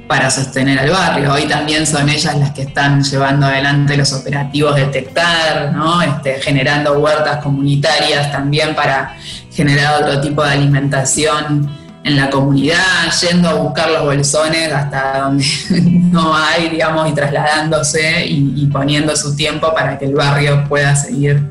para 0.07 0.31
sostener 0.31 0.79
al 0.79 0.91
barrio. 0.91 1.33
Hoy 1.33 1.47
también 1.47 1.87
son 1.87 2.09
ellas 2.09 2.37
las 2.37 2.53
que 2.53 2.63
están 2.63 3.03
llevando 3.03 3.47
adelante 3.47 3.97
los 3.97 4.13
operativos 4.13 4.77
de 4.77 4.87
detectar, 4.87 5.73
¿no? 5.73 6.01
este, 6.03 6.41
generando 6.41 6.99
huertas 6.99 7.43
comunitarias 7.43 8.31
también 8.31 8.75
para 8.75 9.17
generar 9.53 10.03
otro 10.03 10.21
tipo 10.21 10.45
de 10.45 10.51
alimentación 10.51 11.69
en 12.05 12.17
la 12.17 12.31
comunidad, 12.31 13.11
yendo 13.21 13.49
a 13.49 13.55
buscar 13.55 13.91
los 13.91 14.05
bolsones 14.05 14.73
hasta 14.73 15.23
donde 15.23 15.45
no 16.13 16.37
hay, 16.37 16.69
digamos, 16.69 17.11
y 17.11 17.13
trasladándose 17.13 18.27
y, 18.27 18.67
poniendo 18.67 19.17
su 19.17 19.35
tiempo 19.35 19.75
para 19.75 19.99
que 19.99 20.05
el 20.05 20.15
barrio 20.15 20.65
pueda 20.69 20.95
seguir 20.95 21.43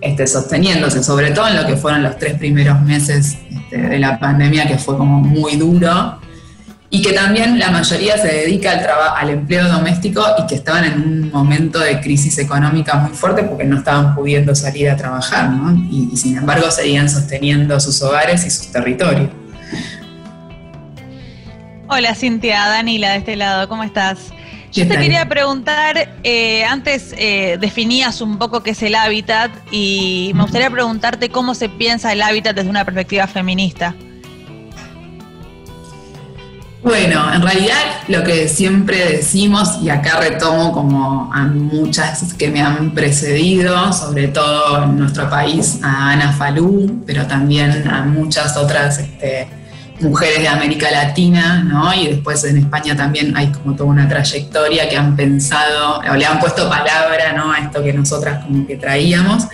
este, 0.00 0.26
sosteniéndose, 0.26 1.02
sobre 1.02 1.32
todo 1.32 1.48
en 1.48 1.56
lo 1.56 1.66
que 1.66 1.76
fueron 1.76 2.02
los 2.02 2.16
tres 2.16 2.38
primeros 2.38 2.80
meses 2.80 3.36
este, 3.50 3.76
de 3.76 3.98
la 3.98 4.18
pandemia, 4.18 4.66
que 4.66 4.78
fue 4.78 4.96
como 4.96 5.20
muy 5.20 5.56
duro 5.56 6.18
y 6.92 7.02
que 7.02 7.12
también 7.12 7.56
la 7.58 7.70
mayoría 7.70 8.18
se 8.18 8.26
dedica 8.26 8.72
al, 8.72 8.84
al 9.16 9.30
empleo 9.30 9.68
doméstico 9.68 10.24
y 10.38 10.46
que 10.48 10.56
estaban 10.56 10.84
en 10.84 11.00
un 11.00 11.30
momento 11.30 11.78
de 11.78 12.00
crisis 12.00 12.36
económica 12.38 12.96
muy 12.96 13.12
fuerte 13.12 13.44
porque 13.44 13.64
no 13.64 13.78
estaban 13.78 14.14
pudiendo 14.16 14.54
salir 14.56 14.90
a 14.90 14.96
trabajar, 14.96 15.50
¿no? 15.50 15.72
y, 15.88 16.10
y 16.12 16.16
sin 16.16 16.36
embargo 16.36 16.68
seguían 16.70 17.08
sosteniendo 17.08 17.78
sus 17.78 18.02
hogares 18.02 18.44
y 18.44 18.50
sus 18.50 18.72
territorios. 18.72 19.30
Hola 21.86 22.14
Cintia, 22.16 22.66
Danila 22.66 23.12
de 23.12 23.18
este 23.18 23.36
lado, 23.36 23.68
¿cómo 23.68 23.84
estás? 23.84 24.18
Yo 24.72 24.86
te 24.86 24.98
quería 24.98 25.28
preguntar, 25.28 26.16
eh, 26.22 26.64
antes 26.64 27.12
eh, 27.18 27.58
definías 27.60 28.20
un 28.20 28.38
poco 28.38 28.62
qué 28.62 28.70
es 28.70 28.82
el 28.84 28.94
hábitat 28.94 29.50
y 29.72 30.30
me 30.34 30.42
gustaría 30.42 30.70
preguntarte 30.70 31.28
cómo 31.28 31.56
se 31.56 31.68
piensa 31.68 32.12
el 32.12 32.22
hábitat 32.22 32.54
desde 32.54 32.70
una 32.70 32.84
perspectiva 32.84 33.26
feminista. 33.26 33.96
Bueno, 36.82 37.32
en 37.34 37.42
realidad 37.42 37.76
lo 38.08 38.24
que 38.24 38.48
siempre 38.48 39.12
decimos, 39.12 39.78
y 39.82 39.90
acá 39.90 40.18
retomo 40.18 40.72
como 40.72 41.30
a 41.32 41.44
muchas 41.44 42.32
que 42.34 42.48
me 42.48 42.62
han 42.62 42.92
precedido, 42.94 43.92
sobre 43.92 44.28
todo 44.28 44.84
en 44.84 44.98
nuestro 44.98 45.28
país, 45.28 45.78
a 45.82 46.12
Ana 46.12 46.32
Falú, 46.32 47.02
pero 47.06 47.26
también 47.26 47.86
a 47.86 48.02
muchas 48.02 48.56
otras 48.56 48.98
este, 48.98 49.46
mujeres 50.00 50.40
de 50.40 50.48
América 50.48 50.90
Latina, 50.90 51.62
¿no? 51.62 51.92
Y 51.94 52.08
después 52.08 52.44
en 52.44 52.58
España 52.58 52.96
también 52.96 53.36
hay 53.36 53.48
como 53.48 53.74
toda 53.74 53.90
una 53.90 54.08
trayectoria 54.08 54.88
que 54.88 54.96
han 54.96 55.16
pensado, 55.16 56.00
o 56.00 56.14
le 56.14 56.24
han 56.24 56.40
puesto 56.40 56.68
palabra, 56.68 57.32
¿no? 57.34 57.52
A 57.52 57.58
esto 57.58 57.82
que 57.82 57.92
nosotras 57.92 58.44
como 58.44 58.66
que 58.66 58.76
traíamos. 58.76 59.44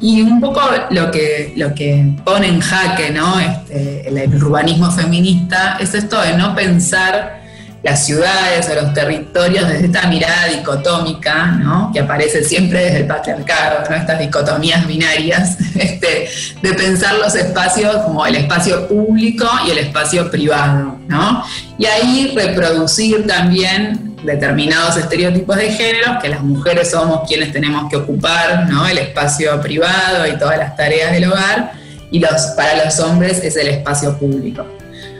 Y 0.00 0.22
un 0.22 0.40
poco 0.40 0.60
lo 0.90 1.10
que, 1.10 1.52
lo 1.56 1.74
que 1.74 2.14
pone 2.24 2.48
en 2.48 2.60
jaque, 2.60 3.10
¿no? 3.10 3.38
Este, 3.38 4.08
el 4.08 4.34
urbanismo 4.42 4.90
feminista 4.90 5.76
es 5.80 5.94
esto 5.94 6.20
de 6.20 6.36
no 6.36 6.54
pensar 6.54 7.39
las 7.82 8.04
ciudades 8.04 8.68
o 8.68 8.74
los 8.74 8.92
territorios 8.92 9.66
desde 9.66 9.86
esta 9.86 10.06
mirada 10.06 10.48
dicotómica, 10.48 11.46
¿no? 11.46 11.90
que 11.92 12.00
aparece 12.00 12.44
siempre 12.44 12.84
desde 12.84 12.98
el 12.98 13.06
patriarcado, 13.06 13.88
¿no? 13.88 13.96
estas 13.96 14.18
dicotomías 14.18 14.86
binarias, 14.86 15.56
este, 15.74 16.28
de 16.60 16.74
pensar 16.74 17.14
los 17.14 17.34
espacios 17.34 17.96
como 18.04 18.26
el 18.26 18.36
espacio 18.36 18.86
público 18.86 19.46
y 19.66 19.70
el 19.70 19.78
espacio 19.78 20.30
privado. 20.30 20.98
¿no? 21.08 21.42
Y 21.78 21.86
ahí 21.86 22.32
reproducir 22.36 23.26
también 23.26 24.16
determinados 24.24 24.98
estereotipos 24.98 25.56
de 25.56 25.72
género, 25.72 26.18
que 26.20 26.28
las 26.28 26.42
mujeres 26.42 26.90
somos 26.90 27.26
quienes 27.26 27.52
tenemos 27.52 27.88
que 27.88 27.96
ocupar 27.96 28.68
¿no? 28.68 28.86
el 28.86 28.98
espacio 28.98 29.58
privado 29.62 30.26
y 30.26 30.38
todas 30.38 30.58
las 30.58 30.76
tareas 30.76 31.12
del 31.12 31.24
hogar, 31.24 31.72
y 32.10 32.18
los, 32.18 32.42
para 32.56 32.84
los 32.84 32.98
hombres 33.00 33.42
es 33.42 33.56
el 33.56 33.68
espacio 33.68 34.18
público 34.18 34.66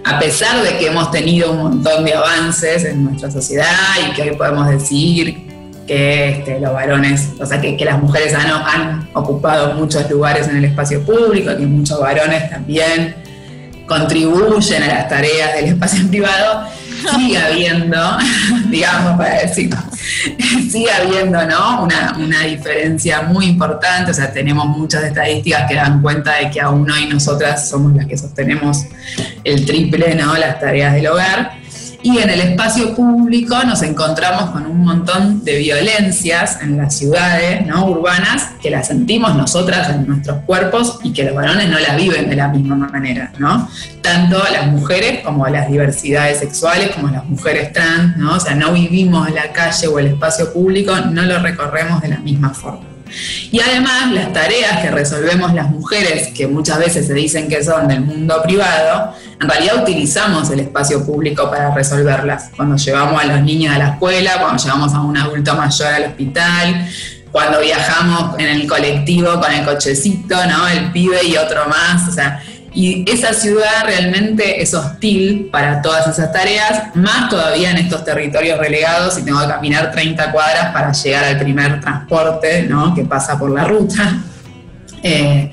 a 0.04 0.19
pesar 0.19 0.62
de 0.62 0.78
que 0.78 0.87
hemos 0.87 1.11
tenido 1.11 1.52
un 1.52 1.59
montón 1.59 2.04
de 2.04 2.14
avances 2.14 2.85
en 2.85 3.04
nuestra 3.04 3.30
sociedad 3.30 3.66
y 4.09 4.12
que 4.14 4.23
hoy 4.23 4.37
podemos 4.37 4.69
decir 4.69 5.49
que 5.87 6.28
este, 6.28 6.61
los 6.61 6.73
varones, 6.73 7.30
o 7.40 7.47
sea, 7.47 7.61
que, 7.61 7.76
las 7.85 8.00
mujeres 8.00 8.33
han, 8.35 8.50
han, 8.50 9.11
ocupado 9.12 9.75
muchos 9.75 10.09
lugares 10.09 10.47
en 10.47 10.57
el 10.57 10.64
espacio 10.66 11.04
público, 11.04 11.57
que 11.57 11.66
muchos 11.66 12.00
varones 12.00 12.49
también 12.49 13.16
contribuyen 13.87 14.85
a 14.85 14.87
las 14.87 15.09
tareas 15.09 15.54
del 15.54 15.64
espacio 15.66 16.07
privado, 16.09 16.69
sigue 17.16 17.38
habiendo, 17.38 18.19
digamos, 18.69 19.16
para 19.16 19.40
decir, 19.40 19.71
sigue 20.71 20.90
habiendo, 20.90 21.45
¿no? 21.47 21.85
Una, 21.85 22.16
una, 22.19 22.40
diferencia 22.42 23.23
muy 23.23 23.47
importante, 23.47 24.11
o 24.11 24.14
sea, 24.14 24.33
tenemos 24.33 24.66
muchas 24.66 25.04
estadísticas 25.04 25.69
que 25.69 25.75
dan 25.75 26.00
cuenta 26.02 26.37
de 26.37 26.50
que 26.50 26.61
aún 26.61 26.90
hoy 26.90 27.07
nosotras 27.07 27.69
somos 27.69 27.95
las 27.95 28.07
que 28.07 28.16
sostenemos 28.16 28.87
el 29.45 29.66
triple, 29.66 30.14
¿no? 30.14 30.37
Las 30.37 30.59
tareas 30.61 30.95
del 30.95 31.07
hogar. 31.07 31.60
Y 32.02 32.19
en 32.19 32.30
el 32.30 32.40
espacio 32.40 32.95
público 32.95 33.62
nos 33.64 33.83
encontramos 33.83 34.50
con 34.50 34.66
un 34.66 34.85
montón 34.85 35.45
de 35.45 35.59
violencias 35.59 36.59
en 36.62 36.78
las 36.78 36.97
ciudades 36.97 37.66
¿no? 37.66 37.87
urbanas 37.87 38.52
que 38.62 38.71
las 38.71 38.87
sentimos 38.87 39.35
nosotras 39.35 39.90
en 39.90 40.07
nuestros 40.07 40.38
cuerpos 40.45 40.99
y 41.02 41.12
que 41.12 41.25
los 41.25 41.35
varones 41.35 41.69
no 41.69 41.78
las 41.78 41.97
viven 41.97 42.30
de 42.30 42.37
la 42.37 42.49
misma 42.49 42.76
manera, 42.76 43.33
¿no? 43.38 43.69
Tanto 44.02 44.42
las 44.50 44.66
mujeres 44.69 45.21
como 45.23 45.47
las 45.49 45.69
diversidades 45.69 46.38
sexuales, 46.38 46.90
como 46.95 47.09
las 47.09 47.25
mujeres 47.25 47.73
trans, 47.73 48.16
¿no? 48.16 48.35
O 48.35 48.40
sea, 48.40 48.54
no 48.54 48.73
vivimos 48.73 49.30
la 49.30 49.52
calle 49.52 49.87
o 49.87 49.99
el 49.99 50.09
espacio 50.09 50.52
público, 50.52 50.97
no 51.11 51.23
lo 51.23 51.38
recorremos 51.38 52.00
de 52.00 52.09
la 52.09 52.19
misma 52.19 52.50
forma. 52.50 52.89
Y 53.50 53.61
además 53.61 54.12
las 54.12 54.33
tareas 54.33 54.81
que 54.81 54.90
resolvemos 54.90 55.52
las 55.55 55.71
mujeres, 55.71 56.29
que 56.29 56.47
muchas 56.47 56.79
veces 56.79 57.07
se 57.07 57.14
dicen 57.14 57.49
que 57.49 57.62
son 57.62 57.88
del 57.88 58.00
mundo 58.00 58.43
privado, 58.43 59.14
en 59.40 59.49
realidad 59.49 59.83
utilizamos 59.83 60.50
el 60.50 60.61
espacio 60.61 61.05
público 61.05 61.50
para 61.50 61.75
resolverlas. 61.75 62.50
Cuando 62.57 62.76
llevamos 62.76 63.23
a 63.23 63.26
los 63.26 63.40
niños 63.43 63.75
a 63.75 63.79
la 63.79 63.88
escuela, 63.90 64.38
cuando 64.40 64.62
llevamos 64.62 64.95
a 64.95 65.00
un 65.00 65.17
adulto 65.17 65.55
mayor 65.55 65.95
al 65.95 66.05
hospital, 66.05 66.88
cuando 67.33 67.61
viajamos 67.61 68.38
en 68.38 68.47
el 68.47 68.67
colectivo 68.67 69.40
con 69.40 69.52
el 69.52 69.64
cochecito, 69.64 70.37
¿no? 70.47 70.69
El 70.69 70.90
pibe 70.93 71.25
y 71.25 71.37
otro 71.37 71.67
más, 71.69 72.09
o 72.09 72.12
sea, 72.12 72.43
y 72.73 73.05
esa 73.11 73.35
ciudad 73.35 73.85
realmente 73.85 74.62
es 74.62 74.75
hostil 74.75 75.49
para 75.50 75.83
todas 75.83 76.07
esas 76.07 76.33
tareas, 76.33 76.95
más 76.95 77.29
todavía 77.29 77.73
en 77.73 77.79
estos 77.79 78.05
territorios 78.05 78.59
relegados 78.59 79.19
y 79.19 79.23
tengo 79.23 79.41
que 79.41 79.49
caminar 79.49 79.91
30 79.91 80.31
cuadras 80.31 80.73
para 80.73 80.93
llegar 80.93 81.25
al 81.25 81.39
primer 81.39 81.81
transporte 81.81 82.62
¿no? 82.62 82.95
que 82.95 83.05
pasa 83.05 83.39
por 83.39 83.50
la 83.50 83.65
ruta. 83.65 84.19
Eh, 85.03 85.50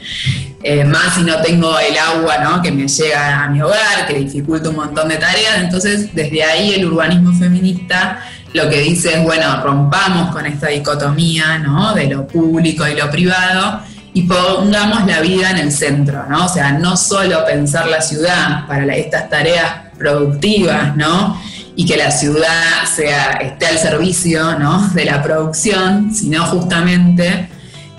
eh, 0.61 0.83
más 0.83 1.15
si 1.15 1.21
no 1.21 1.41
tengo 1.41 1.79
el 1.79 1.97
agua 1.97 2.39
¿no? 2.39 2.61
que 2.61 2.69
me 2.69 2.85
llega 2.85 3.45
a 3.45 3.49
mi 3.49 3.61
hogar, 3.61 4.05
que 4.05 4.15
dificulta 4.15 4.67
un 4.67 4.75
montón 4.75 5.07
de 5.07 5.15
tareas. 5.15 5.59
Entonces, 5.59 6.13
desde 6.13 6.43
ahí 6.43 6.73
el 6.73 6.83
urbanismo 6.83 7.31
feminista 7.31 8.19
lo 8.51 8.69
que 8.69 8.81
dice 8.81 9.13
es, 9.13 9.23
bueno, 9.23 9.61
rompamos 9.63 10.31
con 10.31 10.45
esta 10.45 10.67
dicotomía 10.67 11.59
¿no? 11.59 11.93
de 11.93 12.07
lo 12.07 12.27
público 12.27 12.85
y 12.85 12.95
lo 12.95 13.09
privado 13.09 13.79
y 14.17 14.23
pongamos 14.23 15.05
la 15.05 15.21
vida 15.21 15.51
en 15.51 15.57
el 15.57 15.71
centro, 15.71 16.25
¿no? 16.27 16.45
O 16.45 16.49
sea, 16.49 16.71
no 16.71 16.97
solo 16.97 17.45
pensar 17.45 17.85
la 17.85 18.01
ciudad 18.01 18.65
para 18.65 18.95
estas 18.95 19.29
tareas 19.29 19.71
productivas, 19.95 20.95
¿no? 20.95 21.39
Y 21.75 21.85
que 21.85 21.97
la 21.97 22.09
ciudad 22.09 22.83
sea, 22.95 23.33
esté 23.33 23.67
al 23.67 23.77
servicio, 23.77 24.57
¿no? 24.57 24.89
De 24.95 25.05
la 25.05 25.21
producción, 25.21 26.15
sino 26.15 26.43
justamente 26.47 27.47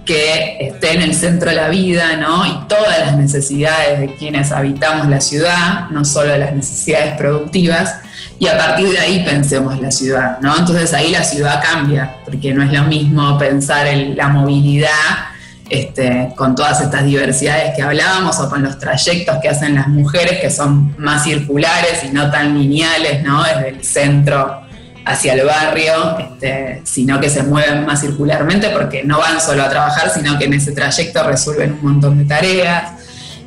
que 0.04 0.56
esté 0.58 0.94
en 0.94 1.02
el 1.02 1.14
centro 1.14 1.50
de 1.50 1.54
la 1.54 1.68
vida, 1.68 2.16
¿no? 2.16 2.44
Y 2.44 2.66
todas 2.66 2.98
las 2.98 3.16
necesidades 3.16 4.00
de 4.00 4.16
quienes 4.16 4.50
habitamos 4.50 5.08
la 5.08 5.20
ciudad, 5.20 5.88
no 5.90 6.04
solo 6.04 6.36
las 6.36 6.52
necesidades 6.52 7.16
productivas, 7.16 7.94
y 8.40 8.48
a 8.48 8.58
partir 8.58 8.88
de 8.88 8.98
ahí 8.98 9.22
pensemos 9.24 9.80
la 9.80 9.92
ciudad, 9.92 10.40
¿no? 10.40 10.56
Entonces 10.58 10.92
ahí 10.94 11.12
la 11.12 11.22
ciudad 11.22 11.62
cambia, 11.62 12.16
porque 12.24 12.52
no 12.52 12.64
es 12.64 12.72
lo 12.72 12.82
mismo 12.88 13.38
pensar 13.38 13.86
en 13.86 14.16
la 14.16 14.26
movilidad 14.26 15.37
este, 15.70 16.32
con 16.34 16.54
todas 16.54 16.80
estas 16.80 17.04
diversidades 17.04 17.74
que 17.76 17.82
hablábamos 17.82 18.38
o 18.40 18.48
con 18.48 18.62
los 18.62 18.78
trayectos 18.78 19.36
que 19.42 19.48
hacen 19.48 19.74
las 19.74 19.88
mujeres 19.88 20.40
que 20.40 20.50
son 20.50 20.94
más 20.98 21.24
circulares 21.24 22.04
y 22.04 22.08
no 22.08 22.30
tan 22.30 22.58
lineales, 22.58 23.22
¿no? 23.22 23.42
Desde 23.42 23.68
el 23.68 23.84
centro 23.84 24.62
hacia 25.04 25.34
el 25.34 25.44
barrio, 25.44 26.18
este, 26.18 26.82
sino 26.84 27.20
que 27.20 27.28
se 27.30 27.42
mueven 27.42 27.84
más 27.84 28.00
circularmente 28.00 28.70
porque 28.70 29.04
no 29.04 29.18
van 29.18 29.40
solo 29.40 29.62
a 29.62 29.68
trabajar, 29.68 30.10
sino 30.10 30.38
que 30.38 30.46
en 30.46 30.54
ese 30.54 30.72
trayecto 30.72 31.22
resuelven 31.22 31.72
un 31.72 31.84
montón 31.92 32.18
de 32.18 32.24
tareas. 32.24 32.92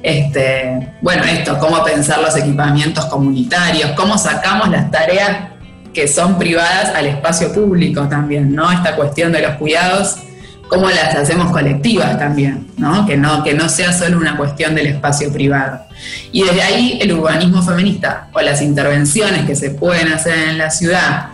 Este, 0.04 0.96
bueno, 1.01 1.24
esto, 1.24 1.58
cómo 1.60 1.84
pensar 1.84 2.20
los 2.20 2.36
equipamientos 2.36 3.06
comunitarios, 3.06 3.92
cómo 3.92 4.18
sacamos 4.18 4.70
las 4.70 4.90
tareas 4.90 5.50
que 5.94 6.08
son 6.08 6.38
privadas 6.38 6.96
al 6.96 7.06
espacio 7.08 7.51
público 7.54 8.08
también, 8.08 8.56
¿no? 8.56 8.72
Esta 8.72 8.96
cuestión 8.96 9.32
de 9.32 9.42
los 9.42 9.56
cuidados 9.56 10.18
cómo 10.72 10.90
las 10.90 11.13
hacemos 11.16 11.51
colectivas 11.51 12.18
también, 12.18 12.66
¿no? 12.78 13.06
Que, 13.06 13.18
¿no? 13.18 13.44
que 13.44 13.54
no 13.54 13.68
sea 13.68 13.92
solo 13.92 14.18
una 14.18 14.38
cuestión 14.38 14.74
del 14.74 14.88
espacio 14.88 15.30
privado. 15.30 15.82
Y 16.32 16.44
desde 16.44 16.62
ahí 16.62 16.98
el 17.01 17.12
urbanismo 17.12 17.62
feminista 17.62 18.30
o 18.32 18.40
las 18.40 18.62
intervenciones 18.62 19.46
que 19.46 19.54
se 19.54 19.72
pueden 19.72 20.08
hacer 20.13 20.48
en 20.48 20.58
la 20.58 20.70
ciudad 20.70 21.28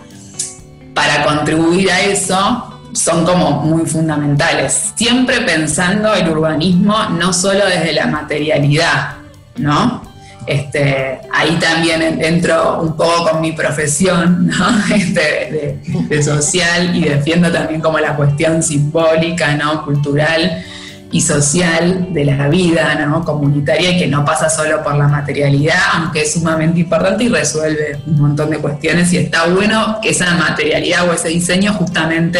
para 0.96 1.24
contribuir 1.24 1.92
a 1.92 2.02
eso 2.02 2.82
son 2.94 3.26
como 3.26 3.62
muy 3.62 3.86
fundamentales. 3.86 4.94
Siempre 4.96 5.42
pensando 5.42 6.16
el 6.16 6.28
urbanismo 6.30 6.98
no 7.12 7.32
solo 7.32 7.64
desde 7.68 7.94
la 7.94 8.08
materialidad, 8.08 9.18
¿no? 9.58 10.02
Este, 10.48 11.20
ahí 11.34 11.58
también 11.60 12.02
entro 12.24 12.82
un 12.82 12.96
poco 12.96 13.32
con 13.32 13.42
mi 13.42 13.52
profesión 13.52 14.50
este, 14.96 15.82
de, 16.08 16.24
social 16.24 16.96
y 16.96 17.04
defiendo 17.04 17.52
también 17.52 17.82
como 17.82 18.00
la 18.00 18.16
cuestión 18.16 18.64
simbólica, 18.64 19.56
¿no? 19.56 19.84
cultural 19.84 20.64
y 21.12 21.22
social 21.22 22.14
de 22.14 22.26
la 22.26 22.48
vida 22.48 22.96
¿no? 23.06 23.26
comunitaria 23.26 23.92
y 23.92 23.98
que 23.98 24.08
no 24.08 24.24
pasa 24.24 24.50
solo 24.50 24.82
por 24.84 24.96
la 24.96 25.10
materialidad, 25.10 25.80
aunque 25.96 26.22
es 26.22 26.34
sumamente 26.34 26.80
importante 26.80 27.26
y 27.26 27.30
resuelve 27.30 28.00
un 28.08 28.22
montón 28.22 28.50
de 28.50 28.60
cuestiones 28.60 29.12
y 29.12 29.18
está 29.18 29.48
bueno 29.48 30.00
que 30.02 30.12
esa 30.12 30.34
materialidad 30.36 31.10
o 31.10 31.14
ese 31.14 31.28
diseño 31.28 31.74
justamente 31.74 32.40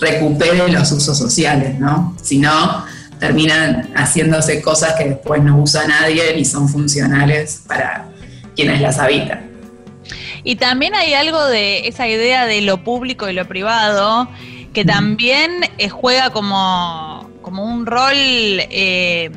recupere 0.00 0.68
los 0.70 0.92
usos 0.92 1.16
sociales, 1.16 1.78
¿no? 1.78 2.14
Si 2.22 2.38
no, 2.38 2.84
terminan 3.18 3.90
haciéndose 3.94 4.62
cosas 4.62 4.94
que 4.94 5.04
después 5.04 5.42
no 5.42 5.58
usa 5.58 5.86
nadie 5.86 6.34
ni 6.36 6.44
son 6.44 6.68
funcionales 6.68 7.62
para 7.66 8.08
quienes 8.54 8.80
las 8.80 8.98
habitan. 8.98 9.48
Y 10.44 10.56
también 10.56 10.94
hay 10.94 11.14
algo 11.14 11.44
de 11.46 11.88
esa 11.88 12.08
idea 12.08 12.46
de 12.46 12.60
lo 12.62 12.82
público 12.84 13.28
y 13.28 13.32
lo 13.32 13.46
privado 13.46 14.28
que 14.72 14.84
también 14.84 15.64
eh, 15.78 15.88
juega 15.88 16.30
como, 16.30 17.28
como 17.42 17.64
un 17.64 17.86
rol 17.86 18.14
eh, 18.14 19.30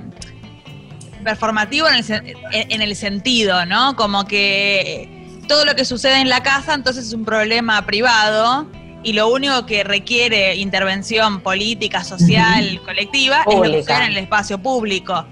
performativo 1.24 1.88
en 1.88 1.96
el, 1.96 2.36
en 2.52 2.82
el 2.82 2.96
sentido, 2.96 3.66
¿no? 3.66 3.96
Como 3.96 4.26
que 4.26 5.42
todo 5.48 5.66
lo 5.66 5.76
que 5.76 5.86
sucede 5.86 6.22
en 6.22 6.30
la 6.30 6.44
casa 6.44 6.74
entonces 6.74 7.08
es 7.08 7.14
un 7.14 7.26
problema 7.26 7.86
privado 7.86 8.68
y 9.04 9.14
lo 9.14 9.30
único 9.30 9.66
que 9.66 9.84
requiere 9.84 10.56
intervención 10.56 11.42
política, 11.42 12.04
social, 12.04 12.82
colectiva 12.86 13.44
es 13.50 13.56
lo 13.56 13.62
que 13.62 13.80
sucede 13.82 14.06
en 14.06 14.12
el 14.12 14.18
espacio 14.18 14.58
público. 14.58 15.26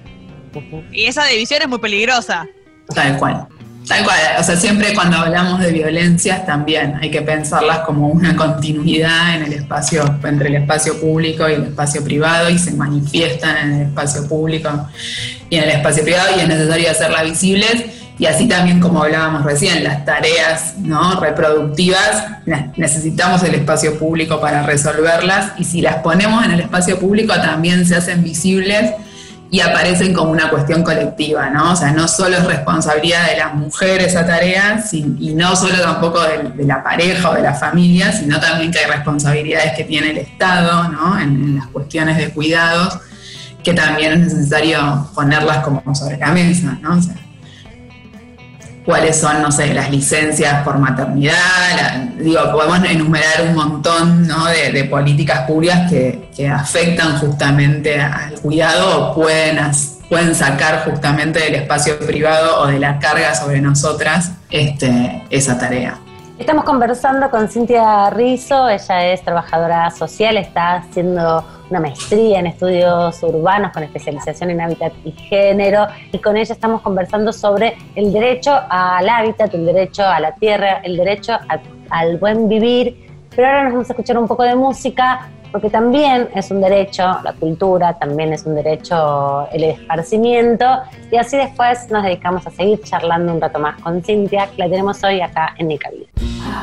Y 0.92 1.06
esa 1.06 1.26
división 1.26 1.62
es 1.62 1.68
muy 1.68 1.80
peligrosa. 1.80 2.48
Tal 2.94 3.18
cual. 3.18 3.48
Tal 3.88 4.04
cual, 4.04 4.20
o 4.38 4.44
sea, 4.44 4.56
siempre 4.56 4.94
cuando 4.94 5.18
hablamos 5.18 5.60
de 5.60 5.72
violencias 5.72 6.46
también 6.46 6.98
hay 7.02 7.10
que 7.10 7.24
pensarlas 7.24 7.80
como 7.80 8.08
una 8.10 8.36
continuidad 8.36 9.36
en 9.36 9.44
el 9.44 9.54
espacio, 9.54 10.04
entre 10.24 10.50
el 10.50 10.56
espacio 10.58 11.00
público 11.00 11.50
y 11.50 11.54
el 11.54 11.64
espacio 11.64 12.04
privado 12.04 12.52
y 12.52 12.60
se 12.60 12.72
manifiestan 12.74 13.58
en 13.58 13.74
el 13.74 13.88
espacio 13.88 14.28
público 14.28 14.70
y 15.50 15.56
en 15.56 15.64
el 15.64 15.70
espacio 15.70 16.04
privado 16.04 16.38
y 16.38 16.42
es 16.42 16.48
necesario 16.48 16.92
hacerlas 16.92 17.24
visibles 17.24 17.86
y 18.20 18.26
así 18.26 18.48
también 18.50 18.82
como 18.82 19.02
hablábamos 19.02 19.46
recién, 19.46 19.84
las 19.84 20.04
tareas 20.04 20.74
¿no? 20.78 21.20
reproductivas 21.22 22.26
necesitamos 22.76 23.42
el 23.44 23.56
espacio 23.56 23.98
público 23.98 24.42
para 24.42 24.64
resolverlas 24.64 25.54
y 25.58 25.64
si 25.64 25.82
las 25.82 25.96
ponemos 25.98 26.44
en 26.44 26.52
el 26.52 26.60
espacio 26.60 27.00
público 27.00 27.34
también 27.36 27.86
se 27.86 27.96
hacen 27.96 28.22
visibles 28.22 28.92
y 29.52 29.62
aparecen 29.62 30.14
como 30.14 30.32
una 30.32 30.50
cuestión 30.50 30.84
colectiva, 30.84 31.50
¿no? 31.50 31.72
O 31.72 31.76
sea, 31.76 31.92
no 31.92 32.08
solo 32.08 32.38
es 32.38 32.46
responsabilidad 32.46 33.32
de 33.32 33.38
las 33.38 33.56
mujeres 33.56 34.08
esa 34.08 34.24
tarea 34.24 34.84
y 34.92 35.34
no 35.34 35.56
solo 35.56 35.82
tampoco 35.82 36.20
de, 36.22 36.64
la 36.66 36.84
pareja 36.84 37.32
o 37.32 37.34
de 37.34 37.42
la 37.42 37.56
familia, 37.56 38.12
sino 38.12 38.40
también 38.40 38.72
que 38.72 38.78
hay 38.78 38.86
responsabilidades 38.86 39.74
que 39.76 39.86
tiene 39.86 40.12
el 40.12 40.18
Estado, 40.20 40.90
¿no? 40.90 41.20
En, 41.20 41.56
las 41.56 41.66
cuestiones 41.68 42.18
de 42.18 42.30
cuidados, 42.30 43.00
que 43.64 43.74
también 43.74 44.14
es 44.14 44.34
necesario 44.34 45.10
ponerlas 45.16 45.64
como 45.64 45.96
sobre 45.96 46.18
la 46.18 46.32
mesa, 46.32 46.78
¿no? 46.84 47.00
Cuáles 48.90 49.22
son, 49.22 49.44
no 49.44 49.52
sé, 49.52 49.72
las 49.72 49.92
licencias 49.92 50.64
por 50.64 50.80
maternidad, 50.80 51.36
digo, 52.18 52.42
podemos 52.52 52.84
enumerar 52.90 53.44
un 53.48 53.54
montón 53.54 54.28
¿no? 54.28 54.46
de, 54.46 54.84
políticas 54.86 55.42
públicas 55.42 55.88
que, 55.92 56.28
afectan 56.50 57.20
justamente 57.20 58.02
al 58.02 58.34
cuidado 58.42 59.12
o 59.12 59.14
pueden, 59.14 59.60
pueden 60.10 60.34
sacar 60.34 60.86
justamente 60.86 61.38
del 61.40 61.54
espacio 61.54 62.00
privado 62.00 62.62
o 62.62 62.66
de 62.66 62.80
la 62.80 62.98
carga 62.98 63.36
sobre 63.36 63.62
nosotras 63.62 64.32
este, 64.50 65.24
esa 65.30 65.60
tarea. 65.60 66.00
Estamos 66.40 66.64
conversando 66.64 67.30
con 67.30 67.48
Cintia 67.48 68.10
Rizzo, 68.10 68.70
ella 68.70 69.06
es 69.14 69.24
trabajadora 69.24 69.92
social, 69.92 70.36
está 70.38 70.78
haciendo 70.78 71.46
una 71.70 71.80
maestría 71.80 72.40
en 72.40 72.48
estudios 72.48 73.22
urbanos 73.24 73.72
con 73.72 73.84
especialización 73.84 74.52
en 74.52 74.62
hábitat 74.62 74.94
y 75.04 75.12
género 75.12 75.88
y 76.12 76.18
con 76.20 76.38
ella 76.38 76.54
estamos 76.54 76.82
conversando 76.82 77.32
sobre 77.32 77.78
el 77.96 78.12
derecho 78.12 78.52
al 78.70 79.08
hábitat, 79.08 79.54
el 79.54 79.66
derecho 79.66 80.04
a 80.04 80.20
la 80.20 80.34
tierra, 80.36 80.82
el 80.84 80.98
derecho 80.98 81.38
al 81.90 82.18
buen 82.18 82.48
vivir. 82.48 83.08
Pero 83.36 83.48
ahora 83.48 83.64
nos 83.66 83.74
vamos 83.74 83.90
a 83.90 83.94
escuchar 83.94 84.18
un 84.18 84.28
poco 84.28 84.44
de 84.44 84.56
música 84.56 85.30
porque 85.52 85.70
también 85.70 86.30
es 86.36 86.52
un 86.52 86.62
derecho, 86.62 87.04
la 87.24 87.34
cultura, 87.34 87.98
también 87.98 88.34
es 88.34 88.46
un 88.46 88.56
derecho 88.56 89.48
el 89.52 89.64
esparcimiento, 89.64 90.66
y 91.12 91.18
así 91.18 91.38
después 91.38 91.90
nos 91.90 92.04
dedicamos 92.04 92.46
a 92.46 92.52
seguir 92.52 92.82
charlando 92.84 93.34
un 93.34 93.42
rato 93.42 93.60
más 93.60 93.82
con 93.82 94.04
Cintia, 94.04 94.48
que 94.48 94.58
la 94.58 94.70
tenemos 94.70 95.04
hoy 95.04 95.22
acá 95.22 95.56
en 95.58 95.70
Nica 95.70 95.90
Vida. 95.90 96.08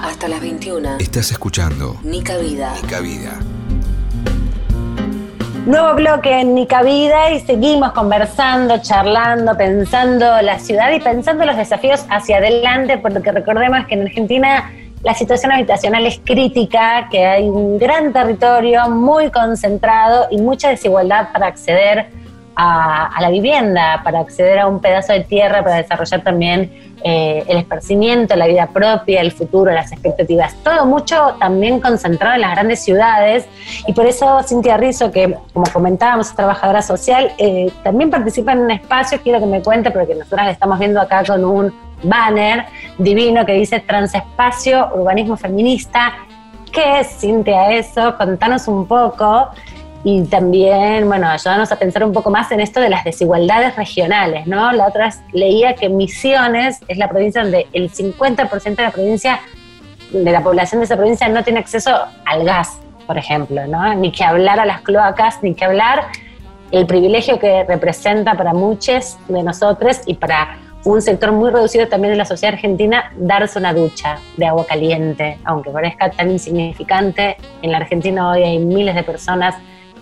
Hasta 0.05 0.29
las 0.29 0.41
21. 0.41 0.99
Estás 0.99 1.31
escuchando 1.33 1.97
Nica 2.03 2.37
Vida. 2.39 2.75
Nica 2.81 3.01
Vida. 3.01 3.41
Nuevo 5.67 5.95
bloque 5.97 6.43
en 6.43 6.55
Nica 6.55 6.85
Vida 6.85 7.33
y 7.33 7.41
seguimos 7.41 7.91
conversando, 7.91 8.79
charlando, 8.79 9.57
pensando 9.57 10.41
la 10.41 10.61
ciudad 10.61 10.93
y 10.93 11.01
pensando 11.01 11.45
los 11.45 11.57
desafíos 11.57 12.07
hacia 12.09 12.37
adelante, 12.37 12.99
porque 12.99 13.33
recordemos 13.33 13.85
que 13.89 13.97
en 13.97 14.03
Argentina 14.03 14.71
la 15.03 15.13
situación 15.15 15.51
habitacional 15.51 16.07
es 16.07 16.21
crítica, 16.25 17.09
que 17.11 17.27
hay 17.27 17.49
un 17.49 17.79
gran 17.79 18.13
territorio 18.13 18.89
muy 18.91 19.33
concentrado 19.33 20.29
y 20.31 20.41
mucha 20.41 20.69
desigualdad 20.69 21.33
para 21.33 21.49
acceder 21.49 22.11
a, 22.57 23.21
la 23.21 23.31
vivienda, 23.31 24.01
para 24.03 24.21
acceder 24.21 24.59
a 24.59 24.67
un 24.67 24.81
pedazo 24.81 25.13
de 25.13 25.21
tierra, 25.21 25.63
para 25.63 25.77
desarrollar 25.77 26.23
también 26.23 26.73
eh, 27.05 27.45
el 27.47 27.59
esparcimiento, 27.59 28.35
la 28.35 28.47
vida 28.47 28.69
propia, 28.73 29.21
el 29.21 29.31
futuro, 29.31 29.71
las 29.71 29.93
expectativas. 29.93 30.55
Todo 30.65 30.87
mucho 30.87 31.37
también 31.39 31.81
concentrado 31.81 32.35
en 32.37 32.41
las 32.41 32.53
grandes 32.53 32.83
ciudades 32.83 33.47
y 33.87 33.93
por 33.93 34.07
eso 34.07 34.43
Cintia 34.43 34.79
Rizzo, 34.79 35.13
que 35.13 35.37
como 35.53 35.67
comentábamos 35.71 36.29
es 36.29 36.35
trabajadora 36.35 36.81
social, 36.81 37.31
eh, 37.37 37.71
también 37.85 38.11
participa 38.11 38.53
en 38.53 38.61
un 38.61 38.71
espacio, 38.71 39.21
quiero 39.23 39.39
que 39.39 39.47
me 39.47 39.63
cuente, 39.63 39.91
porque 39.91 40.15
nosotros 40.15 40.47
le 40.47 40.53
estamos 40.53 40.79
viendo 40.79 41.01
acá 41.01 41.23
con 41.25 41.45
un 41.45 41.73
banner 42.03 42.65
divino 42.99 43.45
que 43.45 43.53
dice 43.53 43.81
Transespacio 43.81 44.89
Urbanismo 44.95 45.37
Feminista. 45.37 46.15
¿Qué 46.73 47.01
es, 47.01 47.21
Cintia, 47.21 47.73
eso? 47.73 48.17
Contanos 48.17 48.67
un 48.69 48.87
poco 48.87 49.51
y 50.05 50.25
también, 50.25 51.09
bueno, 51.09 51.29
ayudarnos 51.29 51.73
a 51.73 51.77
pensar 51.77 52.05
un 52.05 52.13
poco 52.13 52.31
más 52.31 52.53
en 52.53 52.61
esto 52.61 52.81
de 52.81 52.89
las 52.89 53.05
desigualdades 53.05 53.75
regionales, 53.77 54.47
¿no? 54.47 54.71
La 54.73 54.87
otra 54.87 55.07
vez 55.07 55.21
leía 55.33 55.75
que 55.75 55.89
Misiones 55.89 56.81
es 56.87 56.99
la 56.99 57.09
provincia 57.09 57.43
donde 57.43 57.67
el 57.73 57.91
50% 57.91 58.77
de 58.77 58.83
la 58.83 58.91
provincia, 58.91 59.41
de 60.13 60.31
la 60.31 60.43
población 60.43 60.81
de 60.81 60.85
esa 60.85 60.97
provincia 60.97 61.29
no 61.29 61.43
tiene 61.43 61.59
acceso 61.59 61.91
al 62.25 62.45
gas, 62.45 62.79
por 63.07 63.19
ejemplo, 63.19 63.67
¿no? 63.67 63.95
Ni 63.95 64.13
que 64.13 64.25
hablar 64.25 64.61
a 64.61 64.67
las 64.67 64.83
cloacas, 64.83 65.43
ni 65.43 65.55
que 65.55 65.65
hablar 65.65 66.05
el 66.71 66.87
privilegio 66.87 67.39
que 67.39 67.65
representa 67.65 68.35
para 68.35 68.53
muchos 68.53 69.17
de 69.29 69.43
nosotros 69.43 70.01
y 70.07 70.15
para 70.15 70.59
un 70.85 71.03
sector 71.03 71.33
muy 71.33 71.51
reducido 71.51 71.89
también 71.89 72.13
de 72.13 72.19
la 72.19 72.25
sociedad 72.25 72.55
argentina 72.55 73.13
darse 73.17 73.59
una 73.59 73.75
ducha 73.75 74.19
de 74.37 74.47
agua 74.47 74.65
caliente, 74.67 75.39
aunque 75.45 75.71
parezca 75.71 76.11
tan 76.11 76.31
insignificante, 76.31 77.37
en 77.63 77.73
la 77.73 77.79
Argentina 77.79 78.31
hoy 78.31 78.45
hay 78.45 78.59
miles 78.61 78.95
de 78.95 79.03
personas 79.03 79.57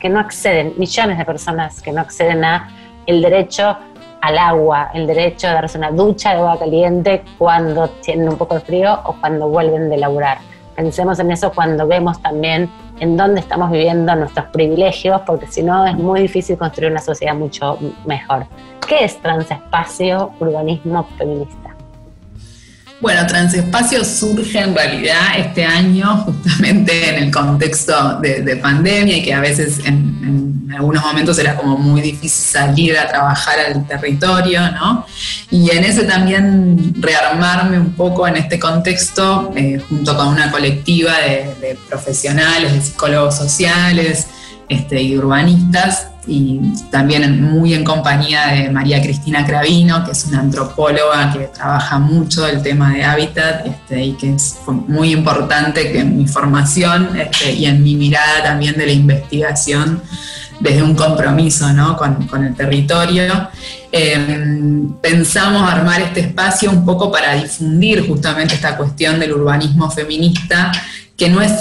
que 0.04 0.10
no 0.10 0.20
acceden, 0.20 0.74
millones 0.76 1.16
de 1.16 1.24
personas 1.24 1.80
que 1.80 1.90
no 1.90 2.02
acceden 2.02 2.44
a 2.44 2.68
el 3.06 3.22
derecho 3.22 3.74
al 4.20 4.36
agua, 4.36 4.90
el 4.92 5.06
derecho 5.06 5.48
a 5.48 5.54
darse 5.54 5.78
una 5.78 5.90
ducha 5.92 6.34
de 6.34 6.40
agua 6.40 6.58
caliente 6.58 7.24
cuando 7.38 7.88
tienen 8.02 8.28
un 8.28 8.36
poco 8.36 8.56
de 8.56 8.60
frío 8.60 9.00
o 9.04 9.14
cuando 9.18 9.48
vuelven 9.48 9.88
de 9.88 9.96
laburar. 9.96 10.40
Pensemos 10.76 11.18
en 11.20 11.30
eso 11.30 11.50
cuando 11.54 11.86
vemos 11.86 12.20
también 12.20 12.70
en 13.00 13.16
dónde 13.16 13.40
estamos 13.40 13.70
viviendo 13.70 14.14
nuestros 14.14 14.44
privilegios, 14.48 15.22
porque 15.22 15.46
si 15.46 15.62
no 15.62 15.86
es 15.86 15.96
muy 15.96 16.20
difícil 16.20 16.58
construir 16.58 16.90
una 16.90 17.00
sociedad 17.00 17.34
mucho 17.34 17.78
mejor. 18.04 18.44
¿Qué 18.86 19.04
es 19.04 19.18
transespacio 19.22 20.32
urbanismo 20.38 21.04
feminista? 21.16 21.63
Bueno, 23.04 23.26
Transespacio 23.26 24.02
surge 24.02 24.60
en 24.60 24.74
realidad 24.74 25.36
este 25.36 25.62
año 25.62 26.24
justamente 26.24 27.10
en 27.10 27.24
el 27.24 27.30
contexto 27.30 28.18
de, 28.18 28.56
pandemia 28.56 29.18
y 29.18 29.22
que 29.22 29.34
a 29.34 29.40
veces 29.40 29.80
en, 29.84 30.66
algunos 30.74 31.04
momentos 31.04 31.38
era 31.38 31.54
como 31.54 31.76
muy 31.76 32.00
difícil 32.00 32.30
salir 32.30 32.96
a 32.96 33.06
trabajar 33.06 33.56
al 33.58 33.86
territorio, 33.86 34.70
¿no? 34.70 35.04
Y 35.50 35.70
en 35.70 35.84
ese 35.84 36.04
también 36.04 36.94
rearmarme 36.98 37.78
un 37.78 37.92
poco 37.92 38.26
en 38.26 38.36
este 38.36 38.58
contexto 38.58 39.52
eh, 39.54 39.82
junto 39.86 40.16
con 40.16 40.28
una 40.28 40.50
colectiva 40.50 41.12
de, 41.18 41.76
profesionales, 41.86 42.72
de 42.72 42.80
psicólogos 42.80 43.36
sociales 43.36 44.28
este, 44.70 45.02
y 45.02 45.18
urbanistas 45.18 46.06
y 46.26 46.60
también 46.90 47.42
muy 47.42 47.74
en 47.74 47.84
compañía 47.84 48.46
de 48.48 48.70
María 48.70 49.00
Cristina 49.02 49.44
Cravino, 49.44 50.04
que 50.04 50.12
es 50.12 50.24
una 50.24 50.40
antropóloga 50.40 51.32
que 51.32 51.48
trabaja 51.48 51.98
mucho 51.98 52.46
el 52.46 52.62
tema 52.62 52.92
de 52.92 53.04
hábitat 53.04 53.66
este, 53.66 54.04
y 54.04 54.12
que 54.14 54.34
es 54.34 54.58
muy 54.66 55.12
importante 55.12 55.92
que 55.92 56.00
en 56.00 56.16
mi 56.16 56.26
formación 56.26 57.16
este, 57.16 57.52
y 57.52 57.66
en 57.66 57.82
mi 57.82 57.94
mirada 57.94 58.42
también 58.42 58.76
de 58.76 58.86
la 58.86 58.92
investigación 58.92 60.02
desde 60.60 60.82
un 60.82 60.94
compromiso 60.94 61.72
¿no? 61.72 61.96
con, 61.96 62.44
el 62.44 62.54
territorio. 62.54 63.48
Em, 63.92 64.92
pensamos 65.00 65.70
armar 65.70 66.00
este 66.00 66.20
espacio 66.20 66.70
un 66.70 66.84
poco 66.84 67.12
para 67.12 67.34
difundir 67.34 68.06
justamente 68.06 68.54
esta 68.54 68.76
cuestión 68.76 69.20
del 69.20 69.32
urbanismo 69.32 69.90
feminista 69.90 70.72
que 71.16 71.28
no 71.28 71.40
es, 71.40 71.52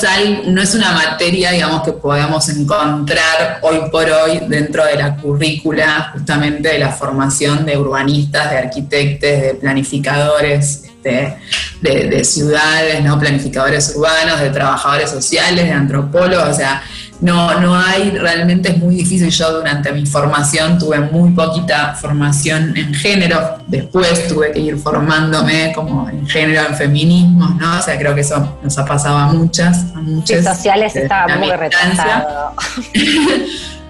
no 0.48 0.62
es 0.62 0.74
una 0.74 0.94
materia, 0.94 1.52
digamos, 1.52 1.84
que 1.84 1.92
podamos 1.92 2.50
encontrar 2.50 3.60
hoy 3.62 3.82
por 3.92 4.10
hoy 4.10 4.42
dentro 4.48 4.84
de 4.86 4.96
la 4.96 5.16
currícula 5.16 6.10
justamente 6.14 6.70
de 6.70 6.80
la 6.80 6.90
formación 6.90 7.66
de 7.66 7.78
urbanistas, 7.78 8.50
de 8.50 8.58
arquitectos, 8.58 9.30
de 9.30 9.58
planificadores 9.62 10.86
este, 11.04 11.38
de, 11.82 12.24
ciudades, 12.24 13.04
¿no? 13.04 13.20
planificadores 13.20 13.94
urbanos, 13.96 14.40
de 14.40 14.50
trabajadores 14.50 15.10
sociales, 15.10 15.66
de 15.66 15.72
antropólogos, 15.72 16.50
o 16.50 16.54
sea, 16.54 16.82
no, 17.24 17.58
no 17.62 17.74
hay, 17.74 18.12
realmente 18.12 18.72
es 18.72 18.78
muy 18.78 18.96
difícil. 18.96 19.30
Yo 19.30 19.54
durante 19.54 19.94
mi 19.94 20.06
formación 20.06 20.78
tuve 20.78 21.00
muy 21.00 21.32
poquita 21.32 21.94
formación 21.94 22.76
en 22.76 22.94
género, 22.94 23.60
después 23.66 24.28
tuve 24.28 24.52
que 24.52 24.60
ir 24.60 24.78
formándome 24.78 25.72
como 25.74 26.10
en 26.10 26.28
género, 26.28 26.68
en 26.68 26.76
feminismo, 26.76 27.56
¿no? 27.58 27.80
O 27.80 27.82
sea, 27.82 27.98
creo 27.98 28.14
que 28.14 28.22
eso 28.22 28.58
nos 28.62 28.78
ha 28.78 28.84
pasado 28.84 29.18
a 29.18 29.28
muchas, 29.28 29.86
a 29.96 30.02
muchas. 30.02 30.44
sociales 30.44 30.98
estaba 30.98 31.38
muy 31.38 31.52
retrasado. 31.52 32.56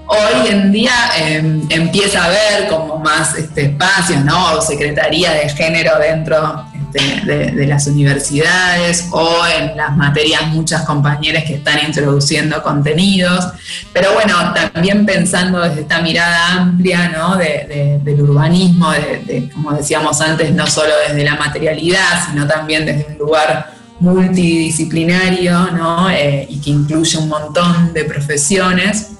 Hoy 0.06 0.48
en 0.50 0.72
día 0.72 0.93
em, 1.17 1.65
empieza 1.69 2.22
a 2.22 2.26
haber 2.26 2.67
como 2.69 3.00
más 3.00 3.36
este, 3.36 3.65
espacios, 3.65 4.24
¿no? 4.24 4.54
O 4.54 4.62
secretaría 4.62 5.32
de 5.32 5.50
género 5.50 5.98
dentro 5.98 6.67
de, 6.93 7.65
las 7.67 7.88
universidades 7.88 9.08
o 9.12 9.45
en 9.47 9.75
las 9.75 9.95
materias 9.97 10.47
muchas 10.47 10.84
compañeras 10.84 11.43
que 11.43 11.56
están 11.56 11.79
introduciendo 11.86 12.62
contenidos, 12.62 13.47
pero 13.91 14.13
bueno, 14.13 14.36
también 14.53 15.06
pensando 15.06 15.62
desde 15.62 15.82
esta 15.82 16.01
mirada 16.01 16.53
amplia 16.53 17.10
¿no? 17.10 17.38
del 17.38 18.21
urbanismo, 18.21 18.91
de, 18.91 19.49
como 19.53 19.73
decíamos 19.73 20.21
antes, 20.21 20.53
no 20.53 20.67
solo 20.67 20.93
desde 21.08 21.23
la 21.23 21.36
materialidad, 21.36 22.27
sino 22.29 22.47
también 22.47 22.86
desde 22.86 23.08
un 23.12 23.17
lugar 23.17 23.73
multidisciplinario 23.99 25.71
¿no? 25.71 26.10
Eh, 26.10 26.45
y 26.49 26.60
que 26.60 26.71
incluye 26.71 27.17
un 27.17 27.29
montón 27.29 27.93
de 27.93 28.03
profesiones, 28.03 29.12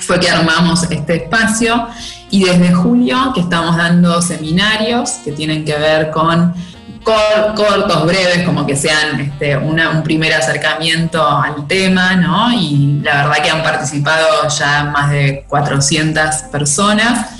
fue 0.00 0.18
que 0.18 0.28
armamos 0.28 0.84
este 0.90 1.16
espacio 1.16 1.86
y 2.30 2.44
desde 2.44 2.72
julio 2.72 3.32
que 3.34 3.40
estamos 3.40 3.76
dando 3.76 4.20
seminarios 4.20 5.10
que 5.24 5.32
tienen 5.32 5.64
que 5.64 5.76
ver 5.76 6.10
con 6.10 6.54
cortos, 7.02 8.06
breves, 8.06 8.42
como 8.44 8.66
que 8.66 8.76
sean 8.76 9.20
este, 9.20 9.56
un 9.56 10.02
primer 10.02 10.32
acercamiento 10.34 11.26
al 11.26 11.66
tema, 11.66 12.14
¿no? 12.16 12.52
Y 12.52 13.00
la 13.02 13.24
verdad 13.24 13.42
que 13.42 13.50
han 13.50 13.62
participado 13.62 14.48
ya 14.48 14.84
más 14.84 15.10
de 15.10 15.44
400 15.48 16.34
personas. 16.50 17.30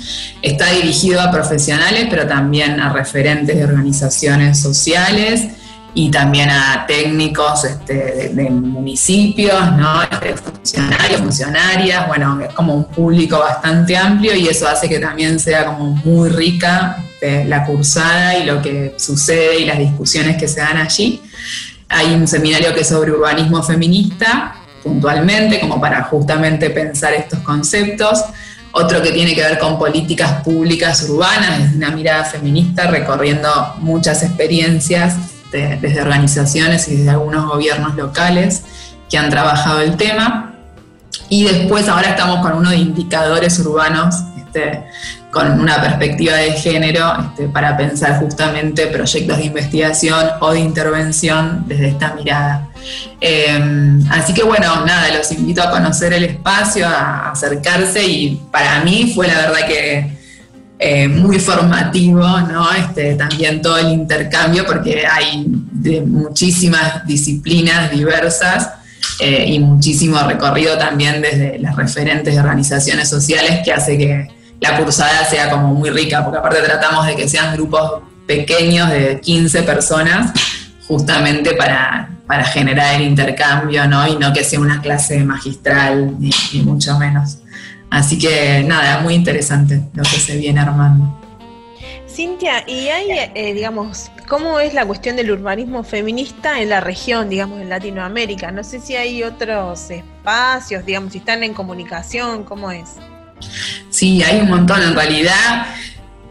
Está 0.41 0.71
dirigido 0.71 1.21
a 1.21 1.31
profesionales, 1.31 2.07
pero 2.09 2.27
también 2.27 2.79
a 2.79 2.91
referentes 2.91 3.55
de 3.55 3.63
organizaciones 3.63 4.59
sociales 4.59 5.47
y 5.95 6.09
también 6.09 6.49
a 6.49 6.85
técnicos 6.87 7.65
este, 7.65 8.31
de, 8.33 8.49
municipios, 8.49 9.71
¿no? 9.73 10.01
Este, 10.03 10.35
funcionarios, 10.35 11.21
funcionarias, 11.21 12.07
bueno, 12.07 12.41
es 12.41 12.53
como 12.53 12.73
un 12.73 12.85
público 12.85 13.39
bastante 13.39 13.95
amplio 13.95 14.35
y 14.35 14.47
eso 14.47 14.67
hace 14.67 14.89
que 14.89 14.99
también 14.99 15.39
sea 15.39 15.65
como 15.65 15.91
muy 16.03 16.29
rica 16.29 16.97
este, 17.13 17.45
la 17.45 17.65
cursada 17.65 18.37
y 18.37 18.45
lo 18.45 18.61
que 18.61 18.95
sucede 18.97 19.59
y 19.59 19.65
las 19.65 19.77
discusiones 19.77 20.37
que 20.37 20.47
se 20.47 20.61
dan 20.61 20.77
allí. 20.77 21.21
Hay 21.89 22.13
un 22.15 22.27
seminario 22.27 22.73
que 22.73 22.81
es 22.81 22.87
sobre 22.87 23.11
urbanismo 23.11 23.61
feminista, 23.61 24.55
puntualmente, 24.81 25.59
como 25.59 25.79
para 25.79 26.03
justamente 26.03 26.71
pensar 26.71 27.13
estos 27.13 27.39
conceptos. 27.39 28.23
Otro 28.71 29.03
que 29.03 29.11
tiene 29.11 29.35
que 29.35 29.41
ver 29.41 29.59
con 29.59 29.77
políticas 29.77 30.41
públicas 30.43 31.07
urbanas, 31.07 31.59
desde 31.59 31.77
una 31.77 31.91
mirada 31.91 32.23
feminista, 32.23 32.87
recorriendo 32.87 33.75
muchas 33.77 34.23
experiencias 34.23 35.32
desde 35.57 36.01
organizaciones 36.01 36.87
y 36.87 36.97
desde 36.97 37.11
algunos 37.11 37.45
gobiernos 37.45 37.95
locales 37.95 38.63
que 39.09 39.17
han 39.17 39.29
trabajado 39.29 39.81
el 39.81 39.95
tema. 39.97 40.55
Y 41.29 41.45
después 41.45 41.87
ahora 41.87 42.09
estamos 42.09 42.39
con 42.39 42.53
uno 42.53 42.69
de 42.69 42.77
indicadores 42.77 43.57
urbanos, 43.59 44.15
este, 44.37 44.83
con 45.31 45.59
una 45.59 45.81
perspectiva 45.81 46.35
de 46.35 46.51
género, 46.53 47.11
este, 47.29 47.47
para 47.47 47.75
pensar 47.75 48.19
justamente 48.19 48.87
proyectos 48.87 49.37
de 49.37 49.45
investigación 49.45 50.29
o 50.41 50.51
de 50.51 50.59
intervención 50.59 51.63
desde 51.67 51.89
esta 51.89 52.13
mirada. 52.13 52.69
Em, 53.19 54.05
así 54.11 54.33
que 54.33 54.43
bueno, 54.43 54.85
nada, 54.85 55.15
los 55.15 55.31
invito 55.31 55.63
a 55.63 55.71
conocer 55.71 56.13
el 56.13 56.23
espacio, 56.23 56.87
a 56.87 57.31
acercarse 57.31 58.03
y 58.03 58.41
para 58.51 58.81
mí 58.83 59.11
fue 59.15 59.27
la 59.27 59.35
verdad 59.35 59.65
que 59.67 60.22
eh, 60.85 61.07
muy 61.07 61.39
formativo, 61.39 62.19
¿no? 62.41 62.69
Este, 62.73 63.15
también 63.15 63.61
todo 63.61 63.77
el 63.77 63.87
intercambio, 63.87 64.65
porque 64.65 65.05
hay 65.09 65.45
de 65.47 66.01
muchísimas 66.01 67.07
disciplinas 67.07 67.89
diversas 67.89 68.69
eh, 69.21 69.45
y 69.47 69.59
muchísimo 69.59 70.21
recorrido 70.27 70.77
también 70.77 71.21
desde 71.21 71.57
las 71.59 71.77
referentes 71.77 72.33
de 72.33 72.39
organizaciones 72.41 73.07
sociales 73.07 73.61
que 73.63 73.71
hace 73.71 73.97
que 73.97 74.27
la 74.59 74.77
cursada 74.77 75.23
sea 75.23 75.49
como 75.49 75.73
muy 75.73 75.89
rica, 75.89 76.21
porque 76.21 76.39
aparte 76.39 76.59
tratamos 76.61 77.07
de 77.07 77.15
que 77.15 77.29
sean 77.29 77.55
grupos 77.55 78.01
pequeños 78.27 78.89
de 78.89 79.21
15 79.21 79.63
personas, 79.63 80.33
justamente 80.85 81.53
para, 81.53 82.09
generar 82.51 82.95
el 82.95 83.03
intercambio, 83.03 83.87
¿no? 83.87 84.05
Y 84.05 84.17
no 84.17 84.33
que 84.33 84.43
sea 84.43 84.59
una 84.59 84.81
clase 84.81 85.23
magistral, 85.23 86.15
ni 86.19 86.61
mucho 86.61 86.99
menos. 86.99 87.37
Así 87.93 88.17
que 88.17 88.63
nada, 88.63 89.01
muy 89.01 89.13
interesante 89.13 89.79
lo 89.93 90.01
que 90.01 90.17
se 90.17 90.35
viene 90.35 90.59
armando. 90.59 91.15
Cintia, 92.09 92.67
y 92.67 92.87
hay, 92.87 93.05
eh, 93.35 93.53
digamos, 93.53 94.09
¿cómo 94.27 94.59
es 94.59 94.73
la 94.73 94.83
cuestión 94.83 95.15
del 95.15 95.29
urbanismo 95.29 95.83
feminista 95.83 96.59
en 96.59 96.69
la 96.69 96.79
región, 96.79 97.29
digamos, 97.29 97.61
en 97.61 97.69
Latinoamérica? 97.69 98.51
No 98.51 98.63
sé 98.63 98.79
si 98.79 98.95
hay 98.95 99.21
otros 99.21 99.91
espacios, 99.91 100.83
digamos, 100.87 101.11
si 101.11 101.19
están 101.19 101.43
en 101.43 101.53
comunicación, 101.53 102.45
¿cómo 102.45 102.71
es? 102.71 102.95
Sí, 103.91 104.23
hay 104.23 104.39
un 104.39 104.49
montón 104.49 104.81
en 104.81 104.95
realidad. 104.95 105.67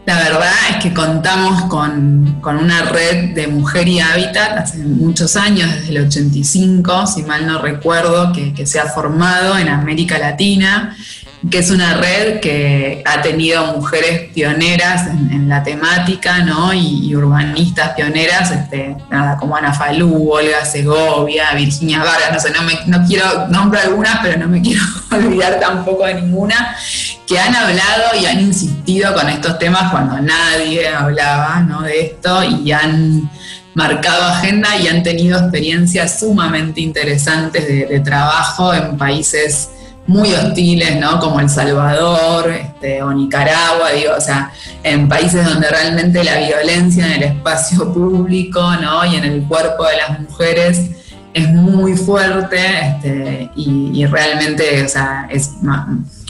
La 0.05 0.17
verdad 0.17 0.51
es 0.69 0.83
que 0.83 0.93
contamos 0.93 1.63
con, 1.69 2.41
una 2.43 2.81
red 2.89 3.35
de 3.35 3.47
Mujer 3.47 3.87
y 3.87 4.01
Hábitat 4.01 4.57
hace 4.57 4.79
muchos 4.79 5.37
años, 5.37 5.73
desde 5.73 5.91
el 5.91 6.07
85, 6.07 7.07
si 7.07 7.23
mal 7.23 7.47
no 7.47 7.61
recuerdo, 7.61 8.33
que, 8.33 8.53
que 8.53 8.65
se 8.65 8.81
ha 8.81 8.87
formado 8.87 9.57
en 9.57 9.69
América 9.69 10.19
Latina 10.19 10.97
que 11.49 11.57
es 11.59 11.71
una 11.71 11.95
red 11.95 12.39
que 12.39 13.03
ha 13.05 13.21
tenido 13.21 13.65
mujeres 13.73 14.31
pioneras 14.33 15.07
en, 15.07 15.49
la 15.49 15.61
temática, 15.61 16.39
¿no? 16.39 16.73
Y, 16.73 17.13
urbanistas 17.15 17.89
pioneras, 17.91 18.49
este, 18.51 18.95
nada, 19.09 19.37
como 19.37 19.55
Ana 19.55 19.73
Falú, 19.73 20.31
Olga 20.31 20.65
Segovia, 20.65 21.53
Virginia 21.53 21.99
Vargas, 21.99 22.31
no 22.31 22.39
sé, 22.39 22.51
no, 22.51 22.63
me, 22.63 22.79
no 22.87 23.05
quiero 23.05 23.47
nombrar 23.49 23.87
algunas, 23.87 24.19
pero 24.21 24.37
no 24.37 24.47
me 24.47 24.61
quiero 24.61 24.81
olvidar 25.11 25.59
tampoco 25.59 26.05
de 26.05 26.15
ninguna, 26.15 26.75
que 27.27 27.37
han 27.37 27.53
hablado 27.53 28.15
y 28.19 28.25
han 28.25 28.39
insistido 28.39 29.13
con 29.13 29.29
estos 29.29 29.59
temas 29.59 29.91
cuando 29.91 30.19
nadie 30.21 30.87
hablaba, 30.87 31.59
¿no? 31.59 31.81
De 31.81 32.01
esto 32.01 32.41
y 32.43 32.71
han 32.71 33.29
marcado 33.75 34.23
agenda 34.23 34.77
y 34.77 34.87
han 34.87 35.03
tenido 35.03 35.37
experiencias 35.39 36.19
sumamente 36.19 36.79
interesantes 36.79 37.67
de 37.67 37.99
trabajo 37.99 38.73
en 38.73 38.97
países 38.97 39.69
muy 40.05 40.33
hostiles, 40.33 40.99
¿no? 40.99 41.19
Como 41.19 41.39
El 41.39 41.49
Salvador 41.49 42.49
este, 42.51 43.01
o 43.01 43.13
Nicaragua, 43.13 43.91
digo, 43.91 44.13
o 44.17 44.21
sea, 44.21 44.51
en 44.83 45.07
países 45.07 45.45
donde 45.45 45.69
realmente 45.69 46.23
la 46.23 46.37
violencia 46.39 47.05
en 47.05 47.13
el 47.13 47.23
espacio 47.23 47.93
público, 47.93 48.61
¿no? 48.81 49.05
Y 49.05 49.15
en 49.15 49.23
el 49.23 49.43
cuerpo 49.43 49.85
de 49.85 49.97
las 49.97 50.19
mujeres 50.19 50.89
es 51.33 51.49
muy 51.49 51.95
fuerte 51.95 52.59
este, 52.87 53.49
y, 53.55 54.05
realmente, 54.05 54.83
o 54.83 54.89
sea, 54.89 55.27
es 55.31 55.51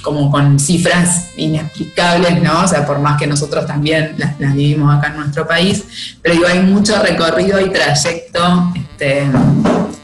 como 0.01 0.31
con 0.31 0.59
cifras 0.59 1.29
inexplicables, 1.35 2.41
¿no? 2.41 2.63
O 2.63 2.67
sea, 2.67 2.85
por 2.85 2.99
más 2.99 3.19
que 3.19 3.27
nosotros 3.27 3.65
también 3.65 4.15
las, 4.17 4.37
vivimos 4.37 4.95
acá 4.95 5.07
en 5.07 5.17
nuestro 5.17 5.47
país, 5.47 6.15
pero 6.21 6.35
digo, 6.35 6.47
hay 6.47 6.59
mucho 6.59 7.01
recorrido 7.01 7.59
y 7.59 7.69
trayecto 7.69 8.71
este, 8.75 9.25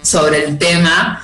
sobre 0.01 0.45
el 0.45 0.57
tema 0.57 1.21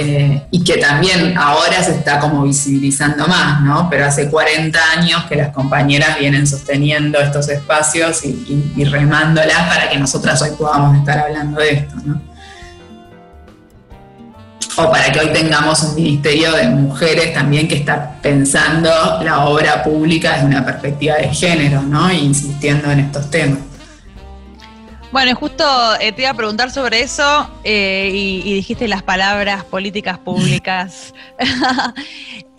eh, 0.00 0.42
y 0.52 0.62
que 0.62 0.76
también 0.76 1.36
ahora 1.36 1.82
se 1.82 1.90
está 1.90 2.20
como 2.20 2.44
visibilizando 2.44 3.26
más, 3.26 3.60
¿no? 3.62 3.90
Pero 3.90 4.04
hace 4.04 4.30
40 4.30 4.78
años 4.96 5.24
que 5.24 5.34
las 5.34 5.48
compañeras 5.48 6.20
vienen 6.20 6.46
sosteniendo 6.46 7.18
estos 7.18 7.48
espacios 7.48 8.24
y, 8.24 8.84
remándolas 8.84 9.66
para 9.66 9.90
que 9.90 9.98
nosotras 9.98 10.40
hoy 10.40 10.50
podamos 10.56 10.96
estar 10.98 11.18
hablando 11.18 11.60
de 11.60 11.70
esto, 11.70 11.96
¿no? 12.04 12.22
O 14.76 14.88
para 14.88 15.10
que 15.10 15.18
hoy 15.18 15.32
tengamos 15.32 15.82
un 15.82 15.96
ministerio 15.96 16.52
de 16.52 16.68
mujeres 16.68 17.34
también 17.34 17.66
que 17.66 17.74
está 17.74 18.20
pensando 18.22 18.88
la 19.24 19.46
obra 19.46 19.82
pública 19.82 20.34
desde 20.34 20.46
una 20.46 20.64
perspectiva 20.64 21.16
de 21.16 21.34
género, 21.34 21.82
¿no? 21.82 22.08
E 22.08 22.14
insistiendo 22.14 22.88
en 22.92 23.00
estos 23.00 23.28
temas. 23.30 23.67
Bueno, 25.10 25.34
justo 25.36 25.64
eh, 26.00 26.12
te 26.12 26.22
iba 26.22 26.30
a 26.32 26.34
preguntar 26.34 26.70
sobre 26.70 27.00
eso 27.00 27.50
eh, 27.64 28.10
y, 28.12 28.52
dijiste 28.52 28.88
las 28.88 29.02
palabras 29.02 29.64
políticas 29.64 30.18
públicas. 30.18 31.14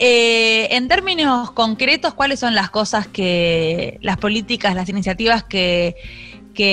Eh, 0.02 0.78
en 0.78 0.88
términos 0.88 1.52
concretos, 1.52 2.14
¿cuáles 2.14 2.40
son 2.40 2.56
las 2.56 2.70
cosas 2.70 3.06
que, 3.06 3.98
las 4.02 4.16
políticas, 4.16 4.74
las 4.74 4.88
iniciativas 4.88 5.44
que, 5.44 5.98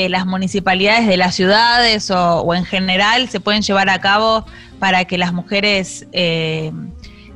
las 0.08 0.26
municipalidades 0.26 1.08
de 1.08 1.16
las 1.16 1.34
ciudades 1.34 2.12
o, 2.12 2.54
en 2.54 2.64
general 2.64 3.28
se 3.28 3.40
pueden 3.40 3.62
llevar 3.62 3.90
a 3.90 4.00
cabo 4.00 4.46
para 4.78 5.06
que 5.06 5.18
las 5.18 5.32
mujeres 5.32 6.06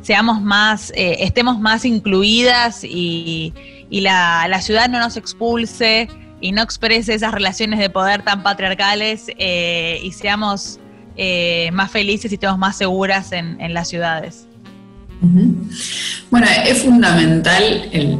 seamos 0.01 0.41
más, 0.41 0.93
estemos 0.95 1.59
más 1.59 1.85
incluidas 1.85 2.85
y, 2.85 3.53
la, 3.91 4.47
la 4.49 4.63
ciudad 4.63 4.89
no 4.89 5.01
nos 5.01 5.17
expulse? 5.17 6.09
Y 6.41 6.53
no 6.53 6.63
exprese 6.63 7.15
esas 7.15 7.33
relaciones 7.33 7.79
de 7.79 7.91
poder 7.91 8.23
tan 8.23 8.43
patriarcales 8.43 9.27
eh, 9.39 10.01
y 10.03 10.13
seamos 10.13 10.81
eh, 11.17 11.71
más 11.73 11.91
felices 11.91 12.31
y 12.31 12.35
estemos 12.35 12.59
más 12.59 12.77
seguras 12.77 13.33
en, 13.33 13.75
las 13.75 13.89
ciudades. 13.89 14.47
Bueno, 16.31 16.47
es 16.67 16.83
fundamental 16.83 17.89
el, 17.93 18.19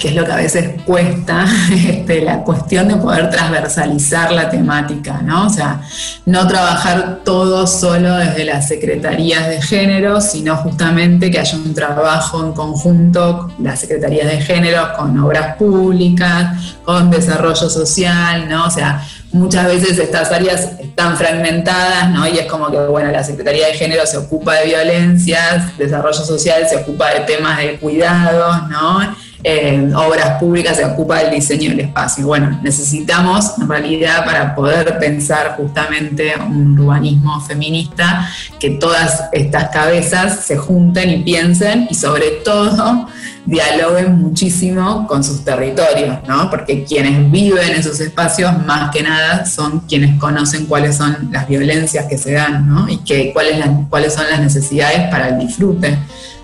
que 0.00 0.08
es 0.08 0.14
lo 0.14 0.24
que 0.24 0.32
a 0.32 0.36
veces 0.36 0.80
cuesta, 0.84 1.44
este, 1.72 2.22
la 2.22 2.42
cuestión 2.42 2.88
de 2.88 2.96
poder 2.96 3.30
transversalizar 3.30 4.32
la 4.32 4.48
temática, 4.48 5.20
¿no? 5.22 5.46
O 5.46 5.50
sea, 5.50 5.82
no 6.26 6.46
trabajar 6.48 7.20
todo 7.24 7.66
solo 7.66 8.16
desde 8.16 8.44
las 8.44 8.66
secretarías 8.66 9.48
de 9.48 9.60
género, 9.60 10.20
sino 10.20 10.56
justamente 10.56 11.30
que 11.30 11.38
haya 11.38 11.56
un 11.56 11.74
trabajo 11.74 12.44
en 12.44 12.52
conjunto, 12.52 13.52
las 13.60 13.80
secretarías 13.80 14.26
de 14.26 14.40
género, 14.40 14.88
con 14.96 15.18
obras 15.20 15.56
públicas, 15.56 16.76
con 16.84 17.10
desarrollo 17.10 17.68
social, 17.68 18.48
¿no? 18.48 18.66
O 18.66 18.70
sea, 18.70 19.04
muchas 19.32 19.66
veces 19.66 19.98
estas 19.98 20.32
áreas 20.32 20.72
están 20.80 21.16
fragmentadas, 21.16 22.10
¿no? 22.10 22.26
Y 22.26 22.38
es 22.38 22.46
como 22.46 22.70
que, 22.70 22.78
bueno, 22.78 23.10
la 23.10 23.22
Secretaría 23.22 23.68
de 23.68 23.74
Género 23.74 24.06
se 24.06 24.16
ocupa 24.16 24.54
de 24.54 24.66
violencias, 24.66 25.76
desarrollo 25.76 26.24
social 26.24 26.66
se 26.68 26.76
ocupa 26.76 27.12
de 27.12 27.20
temas 27.20 27.58
de 27.58 27.76
cuidados, 27.76 28.68
¿no? 28.68 29.14
Eh, 29.44 29.92
obras 29.94 30.40
públicas 30.40 30.76
se 30.76 30.84
ocupa 30.84 31.18
del 31.18 31.30
diseño 31.30 31.70
del 31.70 31.80
espacio. 31.80 32.26
Bueno, 32.26 32.58
necesitamos 32.62 33.52
en 33.60 33.68
realidad 33.68 34.24
para 34.24 34.54
poder 34.54 34.98
pensar 34.98 35.54
justamente 35.56 36.34
un 36.36 36.78
urbanismo 36.78 37.40
feminista 37.40 38.28
que 38.58 38.70
todas 38.70 39.24
estas 39.32 39.68
cabezas 39.68 40.44
se 40.44 40.56
junten 40.56 41.10
y 41.10 41.22
piensen 41.22 41.86
y 41.88 41.94
sobre 41.94 42.30
todo 42.44 43.08
dialoguen 43.46 44.18
muchísimo 44.18 45.06
con 45.06 45.22
sus 45.22 45.44
territorios, 45.44 46.18
¿no? 46.26 46.50
Porque 46.50 46.84
quienes 46.84 47.30
viven 47.30 47.70
en 47.70 47.76
esos 47.76 48.00
espacios 48.00 48.52
más 48.66 48.90
que 48.90 49.04
nada 49.04 49.46
son 49.46 49.80
quienes 49.80 50.18
conocen 50.18 50.66
cuáles 50.66 50.96
son 50.96 51.30
las 51.32 51.48
violencias 51.48 52.06
que 52.06 52.18
se 52.18 52.32
dan, 52.32 52.68
¿no? 52.68 52.88
Y 52.88 52.98
que, 52.98 53.32
cuáles, 53.32 53.64
cuáles 53.88 54.14
son 54.14 54.28
las 54.28 54.40
necesidades 54.40 55.08
para 55.10 55.28
el 55.28 55.38
disfrute 55.38 55.96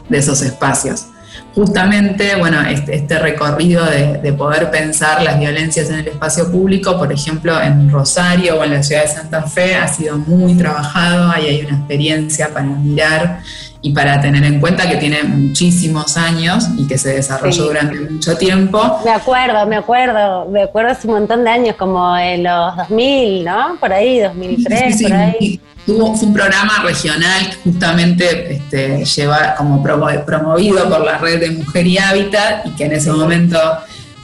de 0.09 0.19
esos 0.19 0.41
espacios 0.43 1.07
justamente, 1.55 2.35
bueno, 2.37 2.61
este, 2.63 2.97
este 2.97 3.19
recorrido 3.19 3.85
de, 3.85 4.33
poder 4.35 4.71
pensar 4.71 5.23
las 5.23 5.39
violencias 5.39 5.89
en 5.91 6.01
el 6.01 6.09
espacio 6.09 6.51
público, 6.51 6.99
por 6.99 7.13
ejemplo, 7.13 7.61
en 7.61 7.89
Rosario 7.89 8.59
o 8.59 8.65
en 8.65 8.73
la 8.73 8.83
ciudad 8.83 9.03
de 9.03 9.09
Santa 9.09 9.43
Fe, 9.43 9.77
ha 9.77 9.87
sido 9.87 10.19
muy 10.19 10.55
trabajado, 10.55 11.31
ahí 11.31 11.47
hay 11.47 11.61
una 11.65 11.77
experiencia 11.77 12.49
para 12.53 12.67
mirar 12.67 13.41
y 13.81 13.93
para 13.93 14.21
tener 14.21 14.43
en 14.45 14.61
cuenta 14.61 14.89
que 14.89 14.97
tiene 14.97 15.23
muchísimos 15.23 16.17
años 16.17 16.69
y 16.77 16.89
que 16.89 16.99
se 16.99 17.15
desarrolló 17.15 17.65
durante 17.65 18.01
mucho 18.01 18.37
tiempo. 18.37 19.01
Me 19.05 19.13
acuerdo, 19.13 19.67
me 19.67 19.77
acuerdo, 19.77 20.47
me 20.47 20.63
acuerdo 20.63 20.91
hace 20.91 21.07
un 21.07 21.15
montón 21.15 21.45
de 21.45 21.51
años, 21.51 21.77
como 21.77 22.17
en 22.17 22.43
los 22.43 22.77
2000, 22.77 23.45
¿no? 23.45 23.77
Por 23.79 23.93
ahí, 23.93 24.21
2003, 24.21 25.03
por 25.03 25.13
ahí. 25.13 25.61
Tuvo, 25.87 26.17
fue 26.17 26.29
un 26.29 26.35
programa 26.35 26.83
regional 26.83 27.57
justamente 27.63 28.55
este, 28.55 29.05
lleva 29.05 29.55
como 29.55 29.83
promovido 29.83 30.89
por 30.89 31.05
la 31.05 31.19
red 31.19 31.41
de 31.41 31.51
Mujer 31.51 31.87
y 31.87 31.99
Hábitat 31.99 32.67
y 32.67 32.71
que 32.71 32.85
en 32.87 32.93
ese 32.93 33.13
momento 33.13 33.59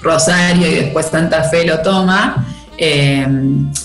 Rosario 0.00 0.66
y 0.66 0.74
después 0.76 1.06
Santa 1.06 1.44
Fe 1.44 1.66
lo 1.66 1.80
toma 1.80 2.46
eh, 2.82 3.26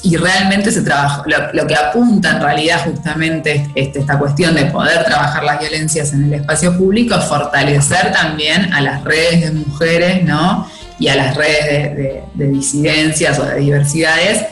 y 0.04 0.16
realmente 0.16 0.72
se 0.72 0.82
trabaja, 0.82 1.22
lo, 1.52 1.68
que 1.68 1.76
apunta 1.76 2.38
en 2.38 2.42
realidad 2.42 2.86
justamente 2.86 3.70
este, 3.76 4.00
esta 4.00 4.18
cuestión 4.18 4.56
de 4.56 4.68
poder 4.68 5.04
trabajar 5.04 5.44
las 5.44 5.60
violencias 5.60 6.14
en 6.14 6.24
el 6.24 6.36
espacio 6.36 6.78
público 6.78 7.20
fortalecer 7.20 8.14
también 8.14 8.72
a 8.74 8.80
las 8.80 9.04
redes 9.04 9.42
de 9.42 9.52
mujeres, 9.52 10.24
¿no? 10.24 10.66
Y 10.98 11.10
a 11.10 11.16
las 11.18 11.36
redes 11.36 12.24
de, 12.34 12.48
disidencias 12.48 13.38
o 13.38 13.44
de 13.44 13.58
diversidades 13.58 14.46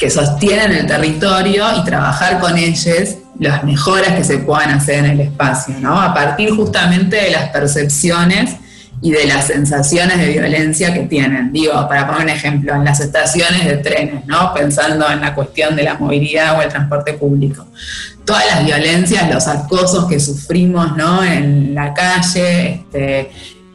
que 0.00 0.08
sostienen 0.08 0.72
el 0.72 0.86
territorio 0.86 1.66
y 1.76 1.84
trabajar 1.84 2.40
con 2.40 2.56
ellas 2.56 3.18
las 3.38 3.62
mejoras 3.64 4.14
que 4.14 4.24
se 4.24 4.38
puedan 4.38 4.70
hacer 4.70 5.04
en 5.04 5.10
el 5.10 5.20
espacio, 5.20 5.74
¿no? 5.78 6.00
A 6.00 6.14
partir 6.14 6.50
justamente 6.50 7.16
de 7.16 7.30
las 7.30 7.50
percepciones 7.50 8.56
y 9.02 9.10
de 9.12 9.26
las 9.26 9.46
sensaciones 9.46 10.18
de 10.18 10.26
violencia 10.28 10.92
que 10.92 11.00
tienen. 11.00 11.52
Digo, 11.52 11.72
para 11.86 12.06
poner 12.06 12.22
un 12.22 12.28
ejemplo, 12.30 12.74
en 12.74 12.84
las 12.84 13.00
estaciones 13.00 13.66
de 13.66 13.76
trenes, 13.78 14.26
¿no? 14.26 14.52
Pensando 14.54 15.10
en 15.10 15.20
la 15.20 15.34
cuestión 15.34 15.76
de 15.76 15.82
la 15.82 15.94
movilidad 15.94 16.58
o 16.58 16.62
el 16.62 16.68
transporte 16.70 17.14
público. 17.14 17.66
Todas 18.24 18.46
las 18.46 18.64
violencias, 18.64 19.30
los 19.32 19.46
acosos 19.48 20.06
que 20.06 20.18
sufrimos, 20.18 20.96
¿no? 20.96 21.22
En 21.22 21.74
la 21.74 21.92
calle, 21.92 22.72
este, 22.72 23.30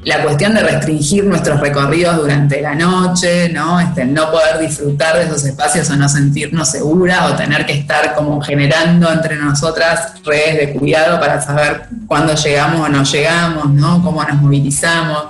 la 0.06 0.22
cuestión 0.22 0.54
de 0.54 0.62
restringir 0.62 1.26
nuestros 1.26 1.60
recorridos 1.60 2.18
durante 2.18 2.62
la 2.62 2.76
noche, 2.76 3.50
¿no? 3.50 3.80
Este, 3.80 4.06
no 4.06 4.30
poder 4.30 4.60
disfrutar 4.60 5.18
de 5.18 5.26
esos 5.26 5.44
espacios 5.46 5.90
o 5.90 5.96
no 5.96 6.08
sentirnos 6.08 6.70
seguras 6.70 7.32
o 7.32 7.36
tener 7.36 7.66
que 7.66 7.74
estar 7.74 8.14
como 8.14 8.40
generando 8.40 9.12
entre 9.12 9.36
nosotras 9.36 10.14
redes 10.24 10.58
de 10.58 10.74
cuidado 10.74 11.20
para 11.20 11.42
saber 11.42 11.88
cuándo 12.06 12.36
llegamos 12.36 12.88
o 12.88 12.90
no 12.90 13.04
llegamos, 13.04 13.70
¿no? 13.72 14.04
Cómo 14.04 14.24
nos 14.24 14.40
movilizamos. 14.40 15.24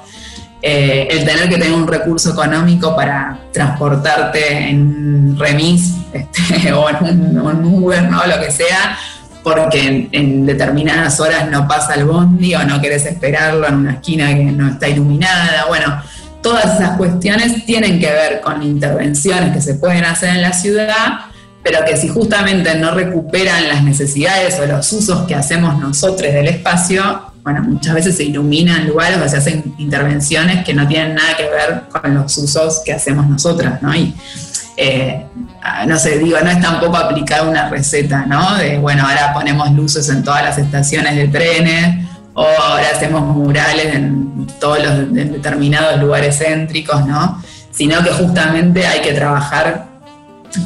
Eh, 0.62 1.08
el 1.12 1.26
tener 1.26 1.48
que 1.48 1.58
tener 1.58 1.74
un 1.74 1.88
recurso 1.88 2.32
económico 2.32 2.96
para 2.96 3.40
transportarte 3.54 4.70
en 4.70 4.82
un 4.82 5.38
remis 5.40 5.94
este, 6.14 6.74
o 6.74 6.90
en 6.90 7.40
un, 7.40 7.66
Uber, 7.66 8.04
¿no? 8.04 8.26
Lo 8.26 8.40
que 8.42 8.52
sea, 8.52 8.98
porque 9.46 10.10
en, 10.12 10.44
determinadas 10.48 11.20
horas 11.20 11.48
no 11.52 11.68
pasa 11.68 11.94
el 11.94 12.06
bondi 12.06 12.56
o 12.56 12.64
no 12.64 12.82
querés 12.82 13.06
esperarlo 13.06 13.68
en 13.68 13.76
una 13.76 13.92
esquina 13.92 14.34
que 14.34 14.44
no 14.44 14.70
está 14.70 14.88
iluminada. 14.88 15.66
Bueno, 15.68 16.02
todas 16.42 16.66
esas 16.80 16.98
cuestiones 16.98 17.64
tienen 17.64 18.00
que 18.00 18.08
ver 18.08 18.42
con 18.42 18.64
intervenciones 18.64 19.54
que 19.54 19.62
se 19.62 19.76
pueden 19.76 20.04
hacer 20.04 20.30
en 20.30 20.42
la 20.42 20.52
ciudad, 20.52 21.28
pero 21.62 21.86
que 21.86 21.96
si 21.96 22.08
justamente 22.08 22.74
no 22.80 22.90
recuperan 22.90 23.68
las 23.68 23.84
necesidades 23.84 24.60
o 24.60 24.66
los 24.66 24.92
usos 24.92 25.28
que 25.28 25.36
hacemos 25.36 25.80
nosotros 25.80 26.34
del 26.34 26.48
espacio, 26.48 27.32
bueno, 27.44 27.62
muchas 27.62 27.94
veces 27.94 28.18
se 28.18 28.24
iluminan 28.24 28.88
lugares 28.88 29.20
o 29.24 29.30
se 29.30 29.38
hacen 29.38 29.76
intervenciones 29.78 30.66
que 30.66 30.74
no 30.74 30.88
tienen 30.88 31.14
nada 31.14 31.38
que 31.38 31.44
ver 31.44 31.84
con 31.92 32.16
los 32.16 32.36
usos 32.40 32.82
que 32.84 32.94
hacemos 32.94 33.30
nosotras, 33.30 33.80
¿no? 33.84 33.94
Eh, 34.78 35.26
no 35.88 35.98
sé, 35.98 36.20
digo, 36.20 36.38
no 36.42 36.50
es 36.50 36.62
tampoco 36.62 36.98
aplicar 36.98 37.48
una 37.48 37.70
receta, 37.70 38.26
¿no? 38.26 38.56
De, 38.56 38.78
bueno, 38.78 39.08
ahora 39.08 39.34
ponemos 39.34 39.72
luces 39.72 40.10
en 40.10 40.24
todas 40.24 40.44
las 40.44 40.58
estaciones 40.58 41.16
de 41.16 41.28
trenes, 41.28 42.06
o 42.34 42.46
ahora 42.46 42.90
hacemos 42.94 43.22
murales 43.24 43.96
en 43.96 44.48
todos 44.60 44.84
los 44.84 45.14
determinados 45.14 46.00
lugares 46.02 46.38
céntricos, 46.38 47.06
¿no? 47.06 47.42
Sino 47.72 48.04
que 48.04 48.12
justamente 48.12 48.86
hay 48.86 49.02
que 49.02 49.14
trabajar 49.14 49.88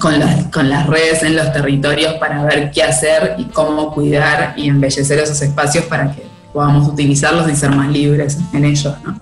con 0.01 0.19
las, 0.19 0.45
con 0.45 0.69
las 0.69 0.87
redes 0.87 1.23
en 1.23 1.35
los 1.35 1.51
territorios 1.53 2.15
para 2.15 2.43
ver 2.43 2.71
qué 2.71 2.83
hacer 2.83 3.35
y 3.37 3.45
cómo 3.45 3.93
cuidar 3.93 4.53
y 4.57 4.67
embellecer 4.67 5.19
esos 5.19 5.41
espacios 5.41 5.85
para 5.85 6.11
que 6.11 6.27
podamos 6.51 6.87
utilizarlos 6.87 7.49
y 7.49 7.55
ser 7.55 7.69
más 7.71 7.89
libres 7.89 8.37
en 8.53 8.65
ellos, 8.65 8.95
¿no? 9.03 9.19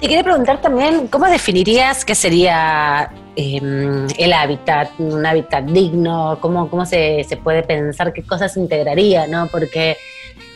Te 0.00 0.08
quería 0.08 0.24
preguntar 0.24 0.60
también, 0.60 1.08
¿cómo 1.08 1.26
definirías 1.26 2.04
qué 2.04 2.14
sería 2.14 3.10
em, 3.36 4.06
el 4.18 4.32
hábitat, 4.32 4.90
un 4.98 5.24
hábitat 5.24 5.64
digno? 5.64 6.38
¿Cómo, 6.40 6.68
cómo 6.68 6.86
se, 6.86 7.24
se, 7.24 7.36
puede 7.36 7.62
pensar 7.62 8.12
qué 8.12 8.22
cosas 8.22 8.56
integraría? 8.56 9.26
¿no? 9.26 9.46
Porque 9.48 9.96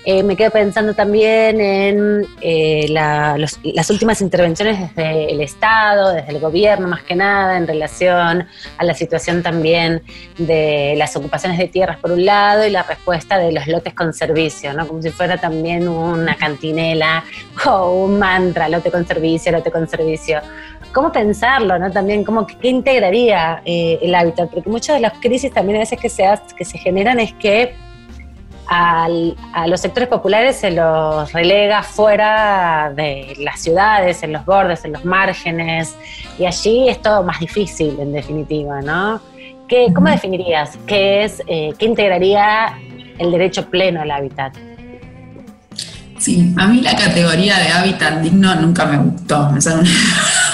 eh, 0.07 0.23
me 0.23 0.37
quedo 0.37 0.51
pensando 0.51 0.93
también 0.93 1.63
en 1.63 2.27
eh, 2.43 2.87
las 2.91 3.91
últimas 3.91 4.21
intervenciones 4.21 4.95
desde 4.95 5.33
el 5.33 5.41
Estado, 5.41 6.13
desde 6.13 6.31
el 6.31 6.41
gobierno 6.41 6.89
más 6.89 7.03
que 7.05 7.15
nada, 7.15 7.57
en 7.57 7.67
relación 7.67 8.47
a 8.77 8.85
la 8.85 8.93
situación 8.93 9.43
también 9.43 10.03
de 10.37 10.95
las 10.99 11.17
ocupaciones 11.17 11.57
de 11.57 11.69
tierras 11.69 11.97
por 12.01 12.13
un 12.13 12.27
lado 12.27 12.67
y 12.67 12.71
la 12.71 12.83
respuesta 12.83 13.39
de 13.39 13.51
los 13.53 13.67
lotes 13.67 13.95
con 13.95 14.13
servicio, 14.13 14.75
¿no? 14.75 14.87
como 14.87 15.01
si 15.01 15.09
fuera 15.09 15.39
también 15.39 15.89
una 15.89 16.37
cantinela 16.37 17.25
o 17.67 18.05
un 18.05 18.19
mantra, 18.19 18.69
lote 18.69 18.91
con 18.91 19.07
servicio, 19.07 19.53
lote 19.53 19.71
con 19.71 19.89
servicio. 19.89 20.43
¿Cómo 20.95 21.11
pensarlo? 21.11 21.77
¿no? 21.79 21.91
También, 21.91 22.23
¿cómo, 22.23 22.47
¿qué 22.47 22.69
integraría 22.69 23.61
eh, 23.65 23.99
el 24.01 24.15
hábitat? 24.15 24.49
Porque 24.49 24.71
muchas 24.71 24.97
de 24.97 25.01
las 25.01 25.15
crisis 25.19 25.53
también 25.53 25.77
a 25.77 25.81
veces 25.81 26.01
que 26.01 26.09
se, 26.09 26.25
que 26.57 26.65
se 26.65 26.79
generan 26.79 27.19
es 27.19 27.33
que 27.35 27.75
a 28.67 29.09
los 29.67 29.81
sectores 29.81 30.09
populares 30.09 30.57
se 30.57 30.71
los 30.71 31.33
relega 31.33 31.83
fuera 31.83 32.93
de 32.95 33.35
las 33.41 33.61
ciudades, 33.61 34.23
en 34.23 34.33
los 34.33 34.45
bordes, 34.47 34.85
en 34.85 34.93
los 34.93 35.05
márgenes, 35.05 35.95
y 36.39 36.47
allí 36.47 36.89
es 36.89 37.03
todo 37.03 37.23
más 37.23 37.41
difícil, 37.41 37.99
en 38.01 38.13
definitiva, 38.13 38.81
¿no? 38.81 39.21
¿Qué, 39.69 39.89
¿Cómo 39.95 40.09
definirías 40.09 40.79
qué 40.87 41.25
es, 41.25 41.43
eh, 41.47 41.75
qué 41.79 41.87
integraría 41.87 42.79
el 43.19 43.31
derecho 43.31 43.69
pleno 43.69 44.01
al 44.01 44.11
hábitat? 44.11 44.57
Sí, 46.19 46.55
a 46.57 46.67
mí 46.69 46.81
la 46.81 46.97
categoría 46.97 47.59
de 47.59 47.69
hábitat 47.69 48.21
digno 48.21 48.55
nunca 48.55 48.87
me 48.87 48.97
gustó. 48.97 49.55
Es 49.59 49.67
una 49.67 49.83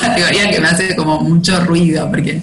categoría 0.01 0.51
que 0.51 0.61
me 0.61 0.69
hace 0.69 0.97
como 0.97 1.21
mucho 1.21 1.65
ruido, 1.65 2.09
porque 2.09 2.43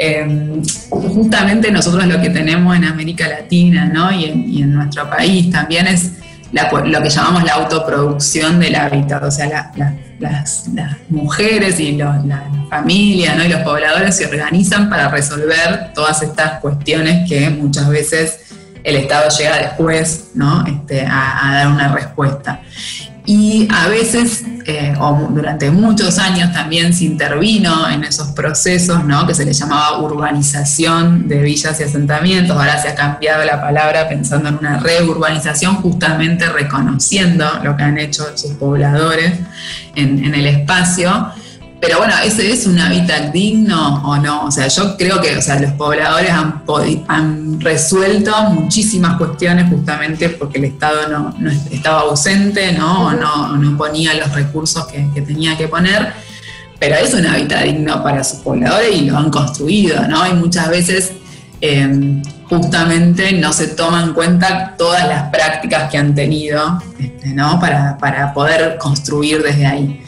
Em, 0.00 0.62
justamente 0.90 1.72
nosotros 1.72 2.06
lo 2.06 2.20
que 2.20 2.30
tenemos 2.30 2.76
en 2.76 2.84
América 2.84 3.26
Latina 3.26 3.86
¿no? 3.86 4.12
y, 4.12 4.26
en, 4.26 4.72
nuestro 4.72 5.10
país 5.10 5.50
también 5.50 5.88
es 5.88 6.12
lo 6.52 7.02
que 7.02 7.10
llamamos 7.10 7.42
la 7.42 7.54
autoproducción 7.54 8.60
del 8.60 8.76
hábitat, 8.76 9.24
o 9.24 9.30
sea, 9.30 9.72
las, 10.20 10.68
mujeres 11.08 11.80
y 11.80 11.92
las 11.96 12.22
familias 12.70 13.36
¿no? 13.36 13.44
y 13.44 13.48
los 13.48 13.62
pobladores 13.62 14.16
se 14.16 14.26
organizan 14.26 14.88
para 14.88 15.08
resolver 15.08 15.92
todas 15.94 16.22
estas 16.22 16.60
cuestiones 16.60 17.28
que 17.28 17.50
muchas 17.50 17.88
veces 17.88 18.38
el 18.84 18.94
Estado 18.94 19.28
llega 19.36 19.58
después 19.58 20.28
¿no? 20.34 20.64
Este, 20.64 21.00
a, 21.00 21.54
dar 21.54 21.66
una 21.66 21.92
respuesta. 21.92 22.60
Y 23.30 23.68
a 23.70 23.88
veces, 23.88 24.42
eh, 24.64 24.94
o 24.98 25.28
durante 25.28 25.70
muchos 25.70 26.18
años 26.18 26.50
también 26.50 26.94
se 26.94 27.04
intervino 27.04 27.86
en 27.86 28.02
esos 28.02 28.28
procesos, 28.28 29.04
¿no? 29.04 29.26
que 29.26 29.34
se 29.34 29.44
le 29.44 29.52
llamaba 29.52 30.00
urbanización 30.00 31.28
de 31.28 31.42
villas 31.42 31.78
y 31.78 31.82
asentamientos. 31.82 32.56
Ahora 32.56 32.80
se 32.80 32.88
ha 32.88 32.94
cambiado 32.94 33.44
la 33.44 33.60
palabra 33.60 34.08
pensando 34.08 34.48
en 34.48 34.56
una 34.56 34.78
reurbanización, 34.78 35.74
justamente 35.82 36.48
reconociendo 36.48 37.44
lo 37.62 37.76
que 37.76 37.82
han 37.82 37.98
hecho 37.98 38.24
sus 38.34 38.52
pobladores 38.52 39.34
en, 39.94 40.24
en 40.24 40.34
el 40.34 40.46
espacio. 40.46 41.30
Pero 41.80 41.98
bueno, 41.98 42.14
¿ese 42.24 42.50
es 42.50 42.66
un 42.66 42.78
hábitat 42.78 43.32
digno 43.32 44.02
o 44.04 44.16
no? 44.16 44.46
O 44.46 44.50
sea, 44.50 44.66
yo 44.66 44.96
creo 44.96 45.20
que 45.20 45.36
o 45.36 45.42
sea, 45.42 45.60
los 45.60 45.72
pobladores 45.72 46.30
han, 46.30 46.64
han 47.06 47.60
resuelto 47.60 48.32
muchísimas 48.50 49.16
cuestiones 49.16 49.68
justamente 49.70 50.28
porque 50.30 50.58
el 50.58 50.64
Estado 50.64 51.08
no, 51.08 51.50
estaba 51.70 52.00
ausente 52.00 52.72
¿no? 52.72 53.06
O 53.06 53.12
no, 53.12 53.56
no 53.56 53.78
ponía 53.78 54.14
los 54.14 54.32
recursos 54.32 54.86
que, 54.86 55.20
tenía 55.22 55.56
que 55.56 55.68
poner. 55.68 56.12
Pero 56.80 56.96
es 56.96 57.14
un 57.14 57.26
hábitat 57.26 57.62
digno 57.64 58.02
para 58.02 58.24
sus 58.24 58.40
pobladores 58.40 58.96
y 58.96 59.02
lo 59.02 59.16
han 59.16 59.30
construido, 59.30 60.06
¿no? 60.08 60.26
Y 60.26 60.34
muchas 60.34 60.68
veces 60.70 61.12
em, 61.60 62.22
justamente 62.48 63.32
no 63.32 63.52
se 63.52 63.68
toman 63.68 64.08
en 64.08 64.14
cuenta 64.14 64.74
todas 64.76 65.06
las 65.06 65.30
prácticas 65.30 65.90
que 65.90 65.98
han 65.98 66.14
tenido 66.14 66.82
este, 66.98 67.28
¿no? 67.28 67.60
para, 67.60 67.98
para 67.98 68.32
poder 68.32 68.78
construir 68.78 69.42
desde 69.42 69.66
ahí. 69.66 70.02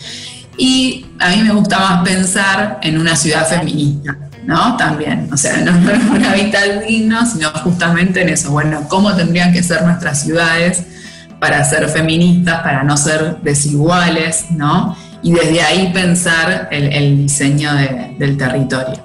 Y 0.60 1.06
a 1.18 1.30
mí 1.30 1.38
me 1.38 1.54
gusta 1.54 1.78
más 1.78 2.06
pensar 2.06 2.80
en 2.82 3.00
una 3.00 3.16
ciudad 3.16 3.48
feminista, 3.48 4.14
¿no? 4.44 4.76
También, 4.76 5.26
o 5.32 5.36
sea, 5.38 5.56
no 5.56 5.70
es 5.90 6.04
un 6.04 6.22
hábitat 6.22 6.84
digno, 6.86 7.24
sino 7.24 7.48
justamente 7.48 8.20
en 8.20 8.28
eso, 8.28 8.50
bueno, 8.50 8.86
cómo 8.86 9.16
tendrían 9.16 9.54
que 9.54 9.62
ser 9.62 9.82
nuestras 9.84 10.20
ciudades 10.20 10.82
para 11.40 11.64
ser 11.64 11.88
feministas, 11.88 12.60
para 12.60 12.82
no 12.82 12.98
ser 12.98 13.38
desiguales, 13.40 14.50
¿no? 14.50 14.94
Y 15.22 15.32
desde 15.32 15.62
ahí 15.62 15.90
pensar 15.94 16.68
el, 16.70 17.16
diseño 17.16 17.70
del 18.18 18.36
territorio. 18.36 19.02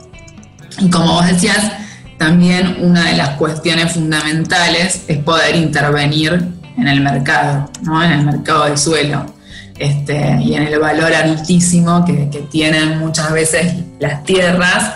Y 0.80 0.89
como 0.89 1.13
vos 1.13 1.26
decías, 1.26 1.72
también 2.18 2.80
una 2.82 3.12
de 3.12 3.15
las 3.15 3.30
cuestiones 3.38 3.94
fundamentales 3.94 5.06
es 5.08 5.18
poder 5.20 5.56
intervenir 5.56 6.50
en 6.78 6.88
el 6.89 7.00
mercado, 7.00 7.72
¿no? 7.84 8.04
en 8.04 8.12
el 8.12 8.26
mercado 8.26 8.65
del 8.65 8.78
suelo. 8.78 9.35
Este, 9.77 10.38
y 10.41 10.55
en 10.55 10.63
el 10.63 10.79
valor 10.79 11.13
altísimo 11.13 12.05
que, 12.05 12.45
tienen 12.49 12.97
muchas 12.99 13.31
veces 13.33 13.73
las 13.99 14.23
tierras, 14.23 14.93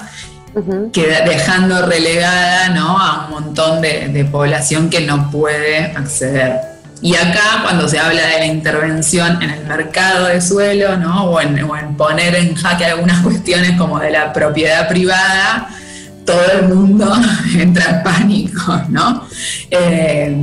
que 0.93 1.07
dejando 1.25 1.85
relegada 1.85 2.67
a 2.67 3.25
un 3.25 3.31
montón 3.31 3.81
de, 3.81 4.27
población 4.31 4.89
que 4.89 5.01
no 5.01 5.29
puede 5.31 5.85
acceder. 5.85 6.59
Y 7.01 7.15
acá, 7.15 7.61
cuando 7.63 7.87
se 7.87 7.97
habla 7.97 8.25
de 8.27 8.39
la 8.39 8.45
intervención 8.45 9.41
en 9.41 9.49
el 9.51 9.65
mercado 9.65 10.27
de 10.27 10.41
suelo, 10.41 10.89
o, 11.23 11.39
en, 11.39 11.95
poner 11.95 12.35
en 12.35 12.55
jaque 12.55 12.85
algunas 12.85 13.21
cuestiones 13.23 13.77
como 13.77 13.99
de 13.99 14.11
la 14.11 14.33
propiedad 14.33 14.87
privada, 14.87 15.69
todo 16.25 16.51
el 16.59 16.69
mundo 16.69 17.11
entra 17.57 17.89
en 17.89 18.03
pánico, 18.03 18.81
¿no? 18.89 19.27
Eh, 19.71 20.35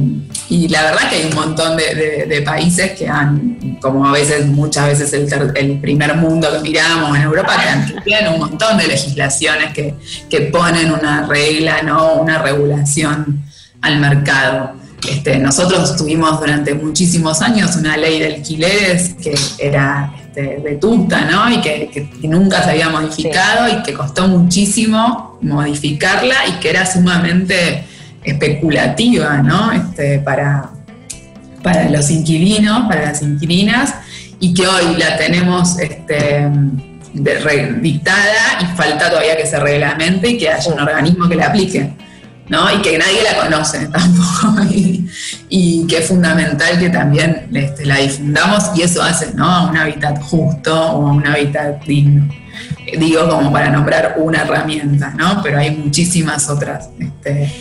y 0.48 0.68
la 0.68 0.82
verdad 0.82 1.08
que 1.10 1.16
hay 1.16 1.24
un 1.26 1.34
montón 1.34 1.76
de, 1.76 2.42
países 2.44 2.92
que 2.92 3.08
han, 3.08 3.78
como 3.80 4.06
a 4.06 4.12
veces, 4.12 4.46
muchas 4.46 4.86
veces 4.86 5.12
el, 5.12 5.78
primer 5.80 6.16
mundo 6.16 6.48
que 6.52 6.70
miramos 6.70 7.16
en 7.16 7.22
Europa, 7.22 7.52
que 7.88 8.00
tienen 8.02 8.32
un 8.34 8.40
montón 8.40 8.76
de 8.78 8.86
legislaciones 8.86 9.72
que, 9.72 10.40
ponen 10.52 10.92
una 10.92 11.26
regla, 11.26 11.82
¿no? 11.82 12.14
una 12.14 12.38
regulación 12.38 13.42
al 13.80 13.98
mercado. 13.98 14.72
Este, 15.08 15.38
nosotros 15.38 15.96
tuvimos 15.96 16.40
durante 16.40 16.74
muchísimos 16.74 17.42
años 17.42 17.76
una 17.76 17.96
ley 17.96 18.18
de 18.18 18.34
alquileres 18.36 19.14
que 19.14 19.34
era 19.58 20.12
este, 20.36 20.58
vetusta, 20.62 21.24
¿no? 21.24 21.50
Y 21.50 21.60
que, 21.60 22.08
nunca 22.22 22.62
se 22.62 22.70
había 22.70 22.88
modificado 22.88 23.68
y 23.68 23.82
que 23.82 23.94
costó 23.94 24.28
muchísimo 24.28 25.38
modificarla 25.40 26.34
y 26.48 26.52
que 26.60 26.70
era 26.70 26.84
sumamente 26.90 27.84
especulativa, 28.26 29.42
¿no? 29.42 29.72
Este, 29.72 30.18
para, 30.18 30.70
para 31.62 31.88
los 31.88 32.10
inquilinos, 32.10 32.86
para 32.88 33.06
las 33.06 33.22
inquilinas, 33.22 33.94
y 34.40 34.52
que 34.52 34.66
hoy 34.66 34.96
la 34.98 35.16
tenemos 35.16 35.78
este, 35.78 36.48
dictada 37.80 38.60
y 38.60 38.76
falta 38.76 39.08
todavía 39.08 39.36
que 39.36 39.46
se 39.46 39.58
reglamente 39.58 40.30
y 40.30 40.38
que 40.38 40.50
haya 40.50 40.72
un 40.72 40.80
organismo 40.80 41.28
que 41.28 41.36
la 41.36 41.46
aplique. 41.46 41.92
¿no? 42.48 42.72
Y 42.72 42.80
que 42.80 42.98
nadie 42.98 43.22
la 43.22 43.42
conoce 43.42 43.86
tampoco. 43.92 44.62
Y, 45.48 45.86
que 45.88 45.98
es 45.98 46.08
fundamental 46.08 46.78
que 46.78 46.90
también 46.90 47.48
este, 47.52 47.86
la 47.86 47.96
difundamos 47.96 48.70
y 48.74 48.82
eso 48.82 49.02
hace, 49.02 49.32
¿no? 49.34 49.44
A 49.44 49.70
un 49.70 49.76
hábitat 49.76 50.20
justo 50.20 50.74
o 50.74 51.06
a 51.06 51.12
un 51.12 51.26
hábitat 51.26 51.84
digno. 51.84 52.28
Digo 52.98 53.28
como 53.28 53.52
para 53.52 53.70
nombrar 53.70 54.16
una 54.18 54.42
herramienta, 54.42 55.12
¿no? 55.16 55.42
Pero 55.42 55.58
hay 55.58 55.70
muchísimas 55.70 56.48
otras. 56.48 56.88
Este, 56.98 57.52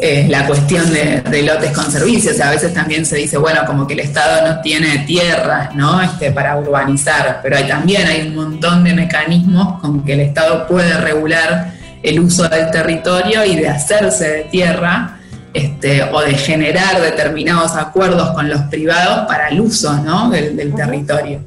eh, 0.00 0.26
la 0.28 0.46
cuestión 0.46 0.84
de, 0.92 1.42
lotes 1.42 1.72
con 1.72 1.90
servicios. 1.90 2.40
a 2.40 2.50
veces 2.50 2.72
también 2.72 3.04
se 3.04 3.16
dice, 3.16 3.36
bueno, 3.36 3.62
como 3.66 3.84
que 3.84 3.94
el 3.94 4.00
Estado 4.00 4.46
no 4.46 4.60
tiene 4.60 4.98
tierras, 4.98 5.74
¿no? 5.74 6.00
Este, 6.00 6.30
para 6.30 6.56
urbanizar, 6.56 7.40
pero 7.42 7.56
hay, 7.56 7.66
también 7.66 8.06
hay 8.06 8.28
un 8.28 8.36
montón 8.36 8.84
de 8.84 8.94
mecanismos 8.94 9.80
con 9.80 10.04
que 10.04 10.12
el 10.12 10.20
Estado 10.20 10.68
puede 10.68 10.96
regular 10.98 11.72
el 12.04 12.20
uso 12.20 12.48
del 12.48 12.70
territorio 12.70 13.44
y 13.44 13.56
de 13.56 13.68
hacerse 13.68 14.28
de 14.28 14.44
tierra 14.44 15.18
este, 15.52 16.04
o 16.04 16.20
de 16.20 16.34
generar 16.34 17.00
determinados 17.00 17.74
acuerdos 17.74 18.30
con 18.30 18.48
los 18.48 18.60
privados 18.62 19.26
para 19.26 19.48
el 19.48 19.60
uso 19.60 19.92
¿no? 20.04 20.30
del 20.30 20.74
territorio. 20.74 21.40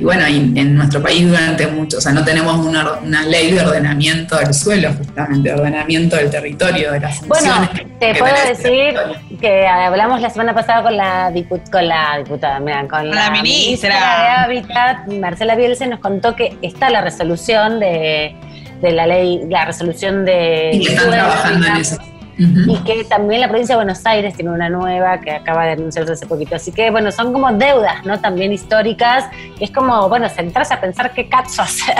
Y 0.00 0.04
bueno, 0.04 0.24
en 0.26 0.74
nuestro 0.76 1.02
país 1.02 1.28
durante 1.28 1.66
mucho, 1.66 1.98
o 1.98 2.00
sea, 2.00 2.12
no 2.12 2.24
tenemos 2.24 2.56
una, 2.56 3.22
ley 3.26 3.50
de 3.52 3.60
ordenamiento 3.60 4.34
del 4.38 4.54
suelo, 4.54 4.94
justamente, 4.94 5.50
de 5.50 5.54
ordenamiento 5.54 6.16
del 6.16 6.30
territorio, 6.30 6.92
de 6.92 7.00
las 7.00 7.20
Bueno, 7.28 7.68
te 7.98 8.14
puedo 8.14 8.34
decir 8.48 8.94
que 9.38 9.66
hablamos 9.66 10.22
la 10.22 10.30
semana 10.30 10.54
pasada 10.54 10.82
con 10.84 10.96
la, 10.96 11.30
con 11.70 11.86
la 11.86 12.16
diputada, 12.16 12.60
mira, 12.60 12.88
con 12.88 13.10
la, 13.10 13.30
ministra. 13.30 13.90
de 13.90 14.28
Hábitat, 14.28 15.06
Marcela 15.08 15.54
Bielsa, 15.54 15.86
nos 15.86 16.00
contó 16.00 16.34
que 16.34 16.56
está 16.62 16.88
la 16.88 17.02
resolución 17.02 17.78
de, 17.78 18.34
de 18.80 18.92
la 18.92 19.06
ley, 19.06 19.42
la 19.50 19.66
resolución 19.66 20.24
de... 20.24 20.70
Y 20.72 20.86
que 20.86 20.94
están 20.94 21.10
trabajando 21.10 21.66
en 21.66 21.76
eso 21.76 21.98
y 22.40 22.76
que 22.84 23.04
también 23.04 23.42
la 23.42 23.48
provincia 23.48 23.74
de 23.74 23.84
Buenos 23.84 24.04
Aires 24.06 24.34
tiene 24.34 24.50
una 24.50 24.70
nueva 24.70 25.20
que 25.20 25.30
acaba 25.30 25.66
de 25.66 25.72
anunciarse 25.72 26.12
hace 26.12 26.26
poquito. 26.26 26.56
Así 26.56 26.72
que, 26.72 26.90
bueno, 26.90 27.12
son 27.12 27.32
como 27.32 27.52
deudas, 27.52 28.04
¿no? 28.06 28.18
También 28.18 28.52
históricas. 28.52 29.26
Y 29.58 29.64
es 29.64 29.70
como, 29.70 30.08
bueno, 30.08 30.28
centrarse 30.28 30.72
a 30.72 30.80
pensar 30.80 31.12
qué 31.12 31.28
cacho 31.28 31.62
hacer 31.62 31.96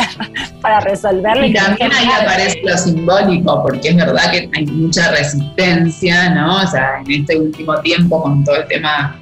para 0.62 0.81
resolverlo. 0.81 1.44
Y, 1.44 1.53
también 1.53 1.92
ahí 1.92 2.09
aparece 2.22 2.61
lo 2.64 2.76
simbólico, 2.79 3.62
porque 3.62 3.90
es 3.90 3.96
verdad 3.96 4.31
que 4.31 4.50
hay 4.55 4.66
mucha 4.66 5.11
resistencia, 5.11 6.31
¿no? 6.31 6.62
O 6.62 6.66
sea, 6.66 7.00
en 7.05 7.20
este 7.20 7.38
último 7.38 7.79
tiempo 7.81 8.22
con 8.22 8.42
todo 8.44 8.57
el 8.57 8.66
tema 8.66 9.20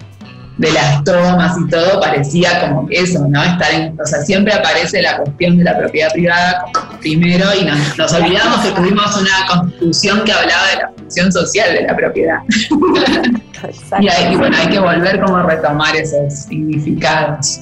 de 0.59 0.72
las 0.72 1.04
tomas 1.04 1.57
y 1.57 1.70
todo, 1.70 2.00
parecía 2.00 2.61
como 2.61 2.87
que 2.87 2.98
eso, 2.98 3.26
¿no? 3.28 3.42
Estar 3.42 3.72
en, 3.72 3.98
o 3.98 4.04
sea, 4.04 4.20
siempre 4.22 4.52
aparece 4.52 5.00
la 5.00 5.16
cuestión 5.18 5.57
de 5.57 5.64
la 5.64 5.78
propiedad 5.78 6.12
privada 6.12 6.64
como 6.72 6.98
primero 6.98 7.46
y 7.54 7.64
nos, 7.64 8.12
olvidamos 8.12 8.61
que 8.64 8.72
tuvimos 8.72 9.16
una 9.16 9.46
constitución 9.48 10.24
que 10.24 10.33
hablaba 10.33 10.66
de 10.68 10.76
la 10.76 10.90
función 11.09 11.33
social 11.33 11.73
de 11.73 11.83
la 11.83 11.97
propiedad. 11.97 12.38
y, 14.01 14.33
y 14.33 14.37
bueno, 14.37 14.57
hay 14.57 14.68
que 14.68 14.79
volver 14.79 15.21
como 15.21 15.38
a 15.38 15.42
retomar 15.44 15.97
esos 15.97 16.35
significados 16.35 17.61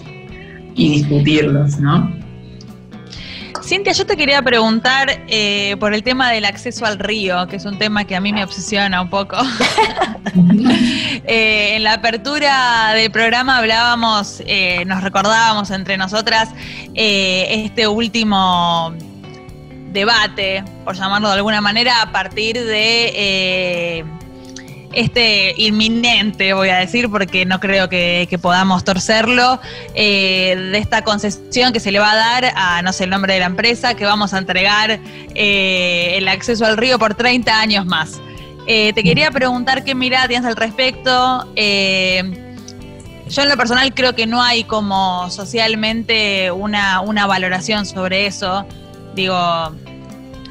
y 0.74 1.00
discutirlos, 1.00 1.78
¿no? 1.78 2.12
Cintia, 3.62 3.92
yo 3.92 4.06
te 4.06 4.16
quería 4.16 4.42
preguntar 4.42 5.24
eh, 5.26 5.76
por 5.80 5.92
el 5.92 6.04
tema 6.04 6.30
del 6.30 6.44
acceso 6.44 6.86
al 6.86 7.00
río, 7.00 7.48
que 7.48 7.56
es 7.56 7.64
un 7.64 7.78
tema 7.78 8.04
que 8.04 8.14
a 8.14 8.20
mí 8.20 8.32
me 8.32 8.44
obsesiona 8.44 9.00
un 9.00 9.10
poco. 9.10 9.36
Eh, 11.28 11.76
en 11.76 11.82
la 11.82 11.94
apertura 11.94 12.92
del 12.94 13.10
programa 13.10 13.58
hablábamos, 13.58 14.42
eh, 14.46 14.84
nos 14.84 15.02
recordábamos 15.02 15.70
entre 15.70 15.96
nosotras 15.96 16.50
este 16.94 17.88
último 17.88 18.94
debate, 19.96 20.62
por 20.84 20.94
llamarlo 20.94 21.28
de 21.28 21.34
alguna 21.34 21.60
manera, 21.60 22.02
a 22.02 22.12
partir 22.12 22.62
de 22.64 24.04
este 24.96 25.54
inminente, 25.58 26.54
voy 26.54 26.70
a 26.70 26.76
decir, 26.78 27.10
porque 27.10 27.44
no 27.44 27.60
creo 27.60 27.88
que, 27.88 28.38
podamos 28.40 28.82
torcerlo, 28.82 29.60
eh, 29.94 30.56
de 30.72 30.78
esta 30.78 31.02
concesión 31.02 31.74
que 31.74 31.80
se 31.80 31.92
le 31.92 31.98
va 31.98 32.12
a 32.12 32.16
dar 32.16 32.52
a, 32.56 32.80
no 32.82 32.92
sé 32.94 33.04
el 33.04 33.10
nombre 33.10 33.34
de 33.34 33.40
la 33.40 33.46
empresa, 33.46 33.94
que 33.94 34.06
vamos 34.06 34.32
a 34.32 34.38
entregar 34.38 34.98
eh, 35.34 36.14
el 36.16 36.26
acceso 36.28 36.64
al 36.64 36.78
río 36.78 36.98
por 36.98 37.14
30 37.14 37.60
años 37.60 37.84
más. 37.84 38.20
Eh, 38.66 38.94
te 38.94 39.02
quería 39.02 39.30
preguntar 39.30 39.84
qué 39.84 39.94
mirada 39.94 40.28
tienes 40.28 40.46
al 40.46 40.56
respecto. 40.56 41.44
yo 41.54 41.62
en 43.42 43.48
lo 43.48 43.56
personal 43.56 43.92
creo 43.92 44.14
que 44.14 44.26
no 44.26 44.42
hay 44.42 44.64
como 44.64 45.30
socialmente 45.30 46.50
una 46.50 47.26
valoración 47.26 47.84
sobre 47.84 48.26
eso. 48.26 48.66
Digo, 49.14 49.74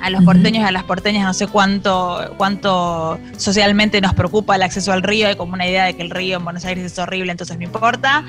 a 0.02 0.10
los 0.10 0.24
porteños 0.24 0.64
y 0.64 0.66
a 0.66 0.72
las 0.72 0.84
porteñas 0.84 1.24
no 1.26 1.34
sé 1.34 1.48
cuánto, 1.48 2.34
cuánto 2.38 3.20
socialmente 3.38 4.02
nos 4.02 4.14
preocupa 4.14 4.56
el 4.56 4.64
acceso 4.64 4.92
al 4.92 5.04
río, 5.04 5.28
hay 5.28 5.36
como 5.36 5.54
una 5.54 5.68
idea 5.68 5.86
de 5.86 5.96
que 5.96 6.02
el 6.02 6.10
río 6.10 6.38
en 6.38 6.44
Buenos 6.44 6.66
Aires 6.66 6.84
es 6.86 6.98
horrible, 7.00 7.32
entonces 7.32 7.58
no 7.58 7.64
importa. 7.64 8.26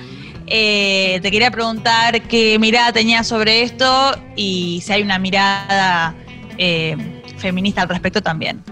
Eh, 0.47 1.19
te 1.23 1.31
quería 1.31 1.51
preguntar 1.51 2.23
qué 2.23 2.59
mirada 2.59 2.93
tenías 2.93 3.27
sobre 3.27 3.63
esto 3.63 4.17
y 4.37 4.81
si 4.85 4.93
hay 4.93 5.03
una 5.03 5.19
mirada 5.19 6.15
eh, 6.57 6.97
feminista 7.39 7.83
al 7.83 7.89
respecto 7.89 8.23
también. 8.23 8.63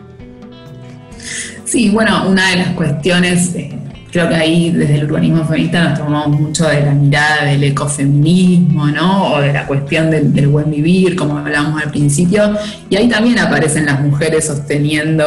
Sí, 1.64 1.90
bueno, 1.90 2.28
una 2.28 2.50
de 2.50 2.56
las 2.56 2.68
cuestiones 2.68 3.54
eh, 3.54 3.76
creo 4.14 4.28
que 4.28 4.34
ahí 4.36 4.70
desde 4.70 4.94
el 4.94 5.06
urbanismo 5.06 5.44
feminista 5.44 5.88
nos 5.88 5.98
tomamos 5.98 6.40
mucho 6.40 6.68
de 6.68 6.82
la 6.82 6.92
mirada 6.92 7.46
del 7.46 7.64
ecofeminismo, 7.64 8.86
¿no? 8.86 9.32
O 9.32 9.40
de 9.40 9.52
la 9.52 9.66
cuestión 9.66 10.08
del, 10.08 10.46
buen 10.46 10.70
vivir, 10.70 11.16
como 11.16 11.36
hablábamos 11.36 11.82
al 11.82 11.90
principio, 11.90 12.54
y 12.88 12.94
ahí 12.94 13.08
también 13.08 13.40
aparecen 13.40 13.86
las 13.86 14.00
mujeres 14.00 14.46
sosteniendo 14.46 15.24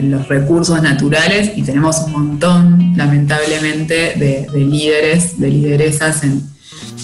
los, 0.00 0.28
recursos 0.28 0.80
naturales 0.80 1.50
y 1.56 1.62
tenemos 1.62 1.98
un 2.06 2.12
montón, 2.12 2.92
lamentablemente, 2.96 4.14
de, 4.14 4.46
líderes, 4.54 5.40
de 5.40 5.48
lideresas 5.48 6.22
en, 6.22 6.44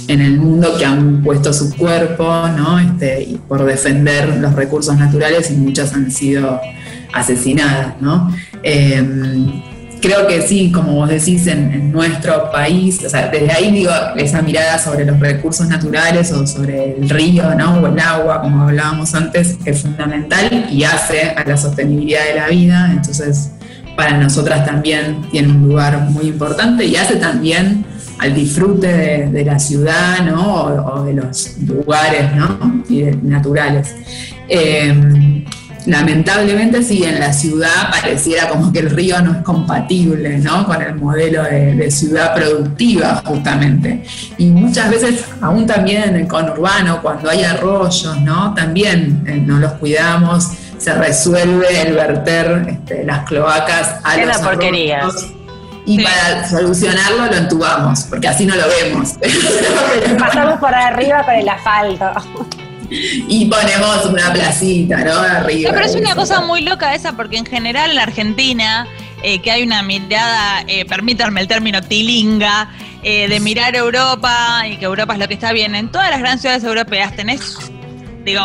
el 0.09 0.39
mundo 0.39 0.77
que 0.79 0.85
han 0.85 1.25
puesto 1.25 1.53
su 1.53 1.75
cuerpo, 1.75 2.47
¿no? 2.57 2.79
Este, 2.79 3.37
por 3.49 3.65
defender 3.65 4.37
los 4.37 4.55
recursos 4.55 4.97
naturales 4.97 5.51
y 5.51 5.55
muchas 5.55 5.93
han 5.93 6.13
sido 6.13 6.61
asesinadas, 7.13 8.01
¿no? 8.01 8.33
Eh, 8.63 9.03
creo 10.07 10.27
que 10.29 10.43
sí, 10.43 10.71
como 10.71 10.95
vos 10.95 11.09
decís, 11.09 11.47
en, 11.49 11.91
nuestro 11.91 12.51
país, 12.51 13.03
o 13.05 13.09
sea, 13.09 13.29
desde 13.29 13.51
ahí 13.51 13.71
digo, 13.71 13.91
esa 14.17 14.43
mirada 14.43 14.79
sobre 14.79 15.05
los 15.05 15.19
recursos 15.19 15.67
naturales 15.69 16.31
o 16.33 16.47
sobre 16.47 16.97
el 16.97 17.09
río, 17.09 17.55
¿no? 17.55 17.81
O 17.81 17.87
el 17.87 17.99
agua, 17.99 18.41
como 18.43 18.63
hablábamos 18.65 19.15
antes, 19.15 19.57
es 19.65 19.83
fundamental 19.83 20.69
y 20.71 20.85
hace 20.85 21.31
a 21.31 21.45
la 21.45 21.57
sostenibilidad 21.57 22.25
de 22.25 22.35
la 22.35 22.49
vida, 22.49 22.91
entonces 22.93 23.51
para 23.97 24.19
nosotras 24.19 24.65
también 24.67 25.23
tiene 25.31 25.49
un 25.49 25.69
lugar 25.69 25.99
muy 26.11 26.27
importante 26.27 26.85
y 26.85 26.97
hace 26.97 27.17
también 27.17 27.85
al 28.19 28.35
disfrute 28.35 29.29
de, 29.29 29.45
la 29.45 29.59
ciudad, 29.59 30.21
¿no? 30.25 30.65
O, 30.65 31.05
de 31.05 31.15
los 31.15 31.59
lugares, 31.59 32.35
¿no? 32.35 32.85
Y 32.89 33.03
naturales. 33.23 33.95
Eh, 34.49 35.45
lamentablemente 35.87 36.83
sí, 36.83 37.05
en 37.05 37.21
la 37.21 37.33
ciudad 37.33 37.91
pareciera 37.91 38.49
como 38.49 38.73
que 38.73 38.81
el 38.81 38.91
río 38.91 39.21
no 39.23 39.33
es 39.33 39.43
compatible 39.43 40.39
¿no? 40.39 40.67
con 40.67 40.83
el 40.83 40.95
modelo 40.97 41.45
de, 41.45 41.91
ciudad 41.91 42.35
productiva 42.35 43.23
justamente. 43.25 44.05
Y 44.37 44.47
muchas 44.47 44.91
veces, 44.91 45.25
aún 45.41 45.67
también 45.67 46.03
en 46.03 46.17
el 46.17 46.29
conurbano, 46.29 47.01
cuando 47.01 47.31
hay 47.31 47.45
arroyos, 47.45 48.21
¿no? 48.21 48.53
también 48.55 49.25
eh, 49.27 49.37
no 49.37 49.59
los 49.59 49.73
cuidamos, 49.73 50.51
se 50.79 50.93
resuelve 50.93 51.83
el 51.83 51.95
verter 51.95 52.67
este, 52.69 53.05
las 53.05 53.25
cloacas 53.27 54.01
a 54.03 54.17
los 54.17 54.37
arroyos. 54.39 55.33
Y 55.87 56.03
para 56.03 56.49
solucionarlo 56.49 57.27
lo 57.27 57.35
entubamos, 57.37 58.03
porque 58.11 58.27
así 58.27 58.45
no 58.45 58.57
lo 58.57 58.65
vemos. 58.67 59.15
Pasamos 60.19 60.59
por 60.59 60.75
arriba 60.75 61.25
con 61.25 61.35
el 61.37 61.49
asfalto 61.49 62.11
y 62.91 63.47
ponemos 63.47 64.07
una 64.07 64.33
placita, 64.33 65.05
¿no? 65.05 65.13
Arriba. 65.13 65.71
pero 65.73 65.87
es 65.87 65.95
una 65.95 66.15
cosa 66.15 66.41
muy 66.41 66.63
loca 66.63 66.95
esa, 66.95 67.17
porque 67.17 67.37
en 67.37 67.47
general 67.47 67.91
en 67.91 67.97
la 67.97 68.03
Argentina, 68.03 68.87
eh, 69.23 69.41
que 69.41 69.51
hay 69.51 69.63
una 69.63 69.83
mirada, 69.83 70.65
eh, 70.67 70.85
permítanme 70.85 71.41
el 71.41 71.49
término 71.49 71.83
tilinga, 71.83 72.71
eh, 73.03 73.29
de 73.29 73.41
mirar 73.41 73.77
Europa 73.77 74.65
y 74.69 74.77
que 74.77 74.85
Europa 74.85 75.15
es 75.15 75.19
lo 75.19 75.29
que 75.29 75.35
está 75.35 75.53
bien. 75.53 75.75
En 75.75 75.91
todas 75.91 76.11
las 76.11 76.21
grandes 76.21 76.41
ciudades 76.41 76.65
europeas 76.65 77.15
tenés, 77.15 77.57
digo, 78.25 78.43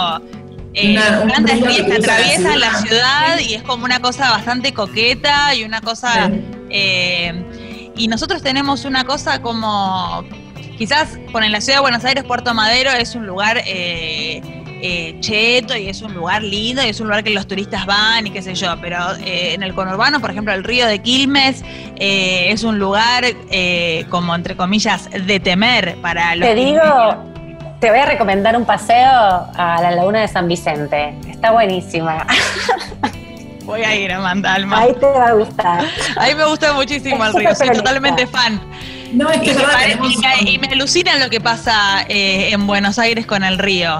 eh, 0.74 0.94
grandes 1.26 1.62
ríos 1.62 1.88
que 1.88 1.94
atraviesan 1.94 2.60
la 2.60 2.74
ciudad 2.76 3.40
y 3.40 3.56
es 3.56 3.64
como 3.64 3.86
una 3.86 4.00
cosa 4.00 4.30
bastante 4.30 4.74
coqueta 4.74 5.54
y 5.56 5.64
una 5.64 5.82
cosa... 5.82 6.32
y 6.70 8.08
nosotros 8.08 8.42
tenemos 8.42 8.86
una 8.86 9.04
cosa 9.04 9.42
como 9.42 10.26
quizás 10.82 11.20
por 11.32 11.44
en 11.44 11.52
la 11.52 11.62
ciudad 11.62 11.78
de 11.78 11.82
Buenos 11.82 12.04
Aires, 12.06 12.24
Puerto 12.24 12.56
Madero 12.56 12.90
es 12.90 13.14
un 13.14 13.28
lugar 13.28 13.62
eh, 13.68 14.42
eh, 14.82 15.16
cheto 15.20 15.78
y 15.78 15.90
es 15.90 16.02
un 16.02 16.12
lugar 16.12 16.42
lindo 16.42 16.82
y 16.84 16.88
es 16.88 17.00
un 17.00 17.06
lugar 17.06 17.24
que 17.24 17.30
los 17.30 17.46
turistas 17.46 17.86
van 17.86 18.26
y 18.26 18.32
qué 18.32 18.42
sé 18.42 18.56
yo, 18.56 18.76
pero 18.82 18.98
eh, 19.24 19.54
en 19.54 19.62
el 19.62 19.76
conurbano, 19.76 20.20
por 20.20 20.32
ejemplo, 20.32 20.52
el 20.52 20.64
río 20.64 20.88
de 20.88 20.98
Quilmes 20.98 21.64
es 21.98 22.64
un 22.64 22.80
lugar 22.80 23.26
como 24.10 24.34
entre 24.34 24.58
comillas 24.58 25.08
de 25.12 25.40
temer 25.40 25.98
para 26.02 26.36
los... 26.36 26.50
Te 26.50 26.56
digo, 26.56 26.82
te 27.80 27.92
voy 27.92 28.00
a 28.00 28.08
recomendar 28.08 28.58
un 28.58 28.66
paseo 28.66 29.06
a 29.56 29.78
la 29.84 29.92
laguna 29.92 30.22
de 30.22 30.30
San 30.30 30.48
Vicente, 30.48 31.14
está 31.30 31.52
buenísima. 31.52 32.26
Voy 33.66 33.84
a 33.84 33.96
ir 33.96 34.12
a 34.12 34.20
Mandalma. 34.20 34.80
Ahí 34.80 34.94
te 35.00 35.06
va 35.06 35.28
a 35.28 35.34
gustar. 35.34 35.86
Ahí 36.18 36.34
me 36.34 36.44
gusta 36.46 36.74
muchísimo 36.74 37.24
el 37.24 37.34
río, 37.36 37.54
soy 37.54 37.70
totalmente 37.70 38.26
fan. 38.26 38.60
No, 39.14 39.30
es 39.30 39.42
que 39.42 39.56
y, 40.46 40.58
me, 40.58 40.68
alucina 40.68 41.18
lo 41.18 41.30
que 41.30 41.42
pasa 41.42 42.04
eh, 42.08 42.52
en 42.52 42.66
Buenos 42.68 42.98
Aires 43.00 43.26
con 43.26 43.44
el 43.44 43.58
río. 43.58 44.00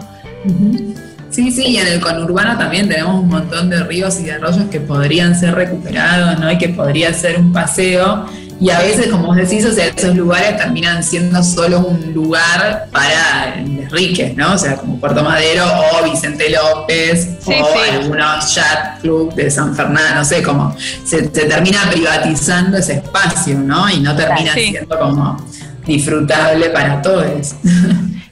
Sí, 1.30 1.52
sí, 1.52 1.64
y 1.68 1.78
en 1.78 1.88
el 1.88 2.02
conurbano 2.02 2.58
también 2.58 2.90
tenemos 2.90 3.22
un 3.22 3.30
montón 3.30 3.70
de 3.70 3.84
ríos 3.84 4.20
y 4.20 4.24
de 4.24 4.34
arroyos 4.34 4.66
que 4.70 4.82
podrían 4.82 5.40
ser 5.40 5.56
recuperados, 5.56 6.40
¿no? 6.40 6.52
Y 6.52 6.58
que 6.58 6.70
podría 6.70 7.14
ser 7.14 7.40
un 7.40 7.54
paseo 7.54 8.26
y 8.62 8.70
a 8.70 8.78
veces, 8.78 9.08
como 9.08 9.26
vos 9.26 9.38
decís, 9.38 9.66
o 9.66 9.72
sea, 9.72 9.88
esos 9.88 10.16
lugares 10.16 10.56
terminan 10.56 11.04
siendo 11.04 11.42
solo 11.42 11.80
un 11.80 12.14
lugar 12.14 12.90
para 12.92 13.56
riques, 13.90 14.38
¿no? 14.38 14.54
O 14.54 14.58
sea, 14.58 14.76
como 14.76 15.00
Puerto 15.00 15.24
Madero 15.24 15.66
o 15.66 16.04
Vicente 16.04 16.46
López 16.52 17.40
o 17.44 17.52
algunos 17.92 18.54
chat 18.54 19.02
club 19.02 19.34
de 19.34 19.50
San 19.50 19.76
Fernando, 19.76 20.14
no 20.14 20.24
sé, 20.24 20.44
como 20.44 20.78
se, 20.78 21.24
termina 21.30 21.90
privatizando 21.92 22.78
ese 22.78 22.98
espacio, 22.98 23.58
¿no? 23.58 23.90
Y 23.90 24.00
no 24.00 24.16
termina 24.16 24.54
siendo 24.54 25.00
como 25.00 25.44
disfrutable 25.84 26.70
para 26.70 27.02
todos. 27.02 27.56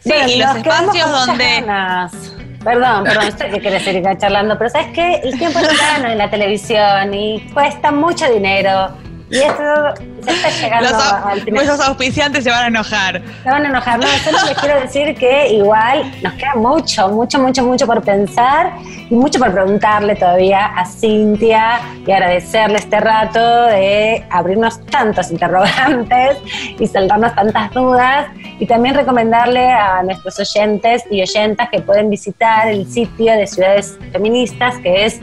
Sí, 0.02 0.14
y 0.28 0.40
los 0.40 0.56
espacios 0.56 1.12
donde... 1.12 1.64
Perdón, 2.64 3.04
perdón, 3.04 3.38
sé 3.38 3.50
que 3.50 3.60
querés 3.60 3.84
seguir 3.84 4.04
charlando, 4.18 4.58
pero 4.58 4.70
¿sabes 4.70 4.88
qué? 4.94 5.16
El 5.24 5.38
tiempo 5.38 5.60
no 5.60 5.68
gana 5.68 6.14
en 6.14 6.18
la 6.18 6.30
televisión 6.32 7.14
y 7.14 7.42
cuesta 7.54 7.92
mucho 7.92 8.26
dinero 8.32 8.96
y 9.30 9.38
esto 9.38 9.64
se 10.24 10.32
está 10.32 10.50
llegando 10.50 10.98
al 10.98 11.42
final. 11.42 11.54
Nuestros 11.54 11.88
auspiciantes 11.88 12.44
se 12.44 12.50
van 12.50 12.64
a 12.64 12.68
enojar. 12.68 13.22
Se 13.44 13.50
van 13.50 13.66
a 13.66 13.70
enojar. 13.70 14.00
No, 14.00 14.08
solo 14.24 14.38
les 14.48 14.58
quiero 14.58 14.80
decir 14.80 15.16
que 15.16 15.54
igual 15.54 16.12
nos 16.24 16.34
queda 16.34 16.56
mucho, 16.56 17.10
mucho, 17.10 17.40
mucho, 17.40 17.64
mucho 17.64 17.86
por 17.86 18.02
pensar 18.04 18.74
y 19.10 19.14
mucho 19.14 19.40
por 19.40 19.52
preguntarle 19.52 20.16
todavía 20.16 20.66
a 20.66 20.86
Cintia 20.86 21.80
y 22.06 22.12
agradecerle 22.12 22.78
este 22.78 23.00
rato 23.00 23.40
de 23.66 24.26
abrirnos 24.30 24.84
tantos 24.88 25.32
interrogantes 25.32 26.38
y 26.80 26.88
saldarnos 26.88 27.36
tantas 27.36 27.72
dudas 27.72 28.28
y 28.60 28.66
también 28.66 28.96
recomendarle 28.96 29.70
a 29.70 30.02
nuestros 30.04 30.40
oyentes 30.40 31.04
y 31.12 31.22
oyentas 31.22 31.70
que 31.70 31.82
pueden 31.82 32.10
visitar 32.10 32.68
el 32.68 32.90
sitio 32.92 33.34
de 33.34 33.46
Ciudades 33.48 33.98
Feministas 34.12 34.78
que 34.78 35.06
es 35.06 35.20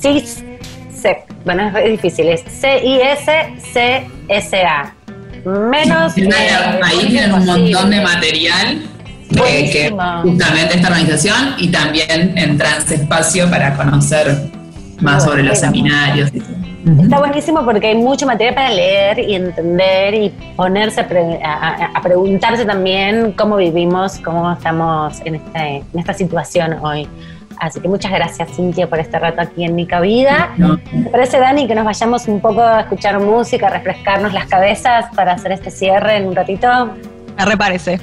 CIS 0.00 0.44
bueno, 1.44 1.76
es 1.78 1.90
difícil, 1.90 2.28
es 2.28 2.42
C-I-S-C-S-A. 2.48 3.14
Menos. 5.44 6.14
ahí 6.16 7.06
tienen 7.08 7.32
un 7.32 7.46
montón 7.46 7.90
de 7.90 8.00
material 8.00 8.82
eh, 9.30 9.70
que 9.70 9.90
justamente 10.22 10.74
esta 10.74 10.88
organización 10.88 11.54
y 11.58 11.68
también 11.68 12.36
en 12.36 12.58
Transespacio 12.58 13.48
para 13.48 13.74
conocer 13.76 14.50
más 15.00 15.22
sobre 15.24 15.44
los 15.44 15.58
seminarios 15.58 16.32
Está 16.86 17.18
buenísimo 17.18 17.64
porque 17.64 17.88
hay 17.88 17.96
mucho 17.96 18.26
material 18.26 18.54
para 18.54 18.70
leer 18.70 19.18
y 19.18 19.34
entender 19.34 20.14
y 20.14 20.28
ponerse 20.54 21.00
a, 21.00 22.00
preguntarse 22.00 22.64
también 22.64 23.32
cómo 23.32 23.56
vivimos, 23.56 24.18
cómo 24.20 24.52
estamos 24.52 25.20
en, 25.24 25.34
este, 25.34 25.82
en 25.92 25.98
esta 25.98 26.14
situación 26.14 26.74
hoy. 26.74 27.08
Así 27.58 27.80
que 27.80 27.88
muchas 27.88 28.12
gracias, 28.12 28.54
Cintia, 28.54 28.88
por 28.88 28.98
este 28.98 29.18
rato 29.18 29.40
aquí 29.40 29.64
en 29.64 29.74
Mi 29.74 29.86
Cabida. 29.86 30.54
¿Te 30.90 31.10
parece, 31.10 31.38
Dani, 31.38 31.66
que 31.66 31.74
nos 31.74 31.84
vayamos 31.84 32.28
un 32.28 32.40
poco 32.40 32.60
a 32.62 32.80
escuchar 32.80 33.18
música, 33.20 33.68
a 33.68 33.70
refrescarnos 33.70 34.32
las 34.32 34.46
cabezas 34.46 35.06
para 35.14 35.32
hacer 35.32 35.52
este 35.52 35.70
cierre 35.70 36.16
en 36.16 36.28
un 36.28 36.36
ratito? 36.36 36.68
Me 37.36 37.44
reparece. 37.44 38.00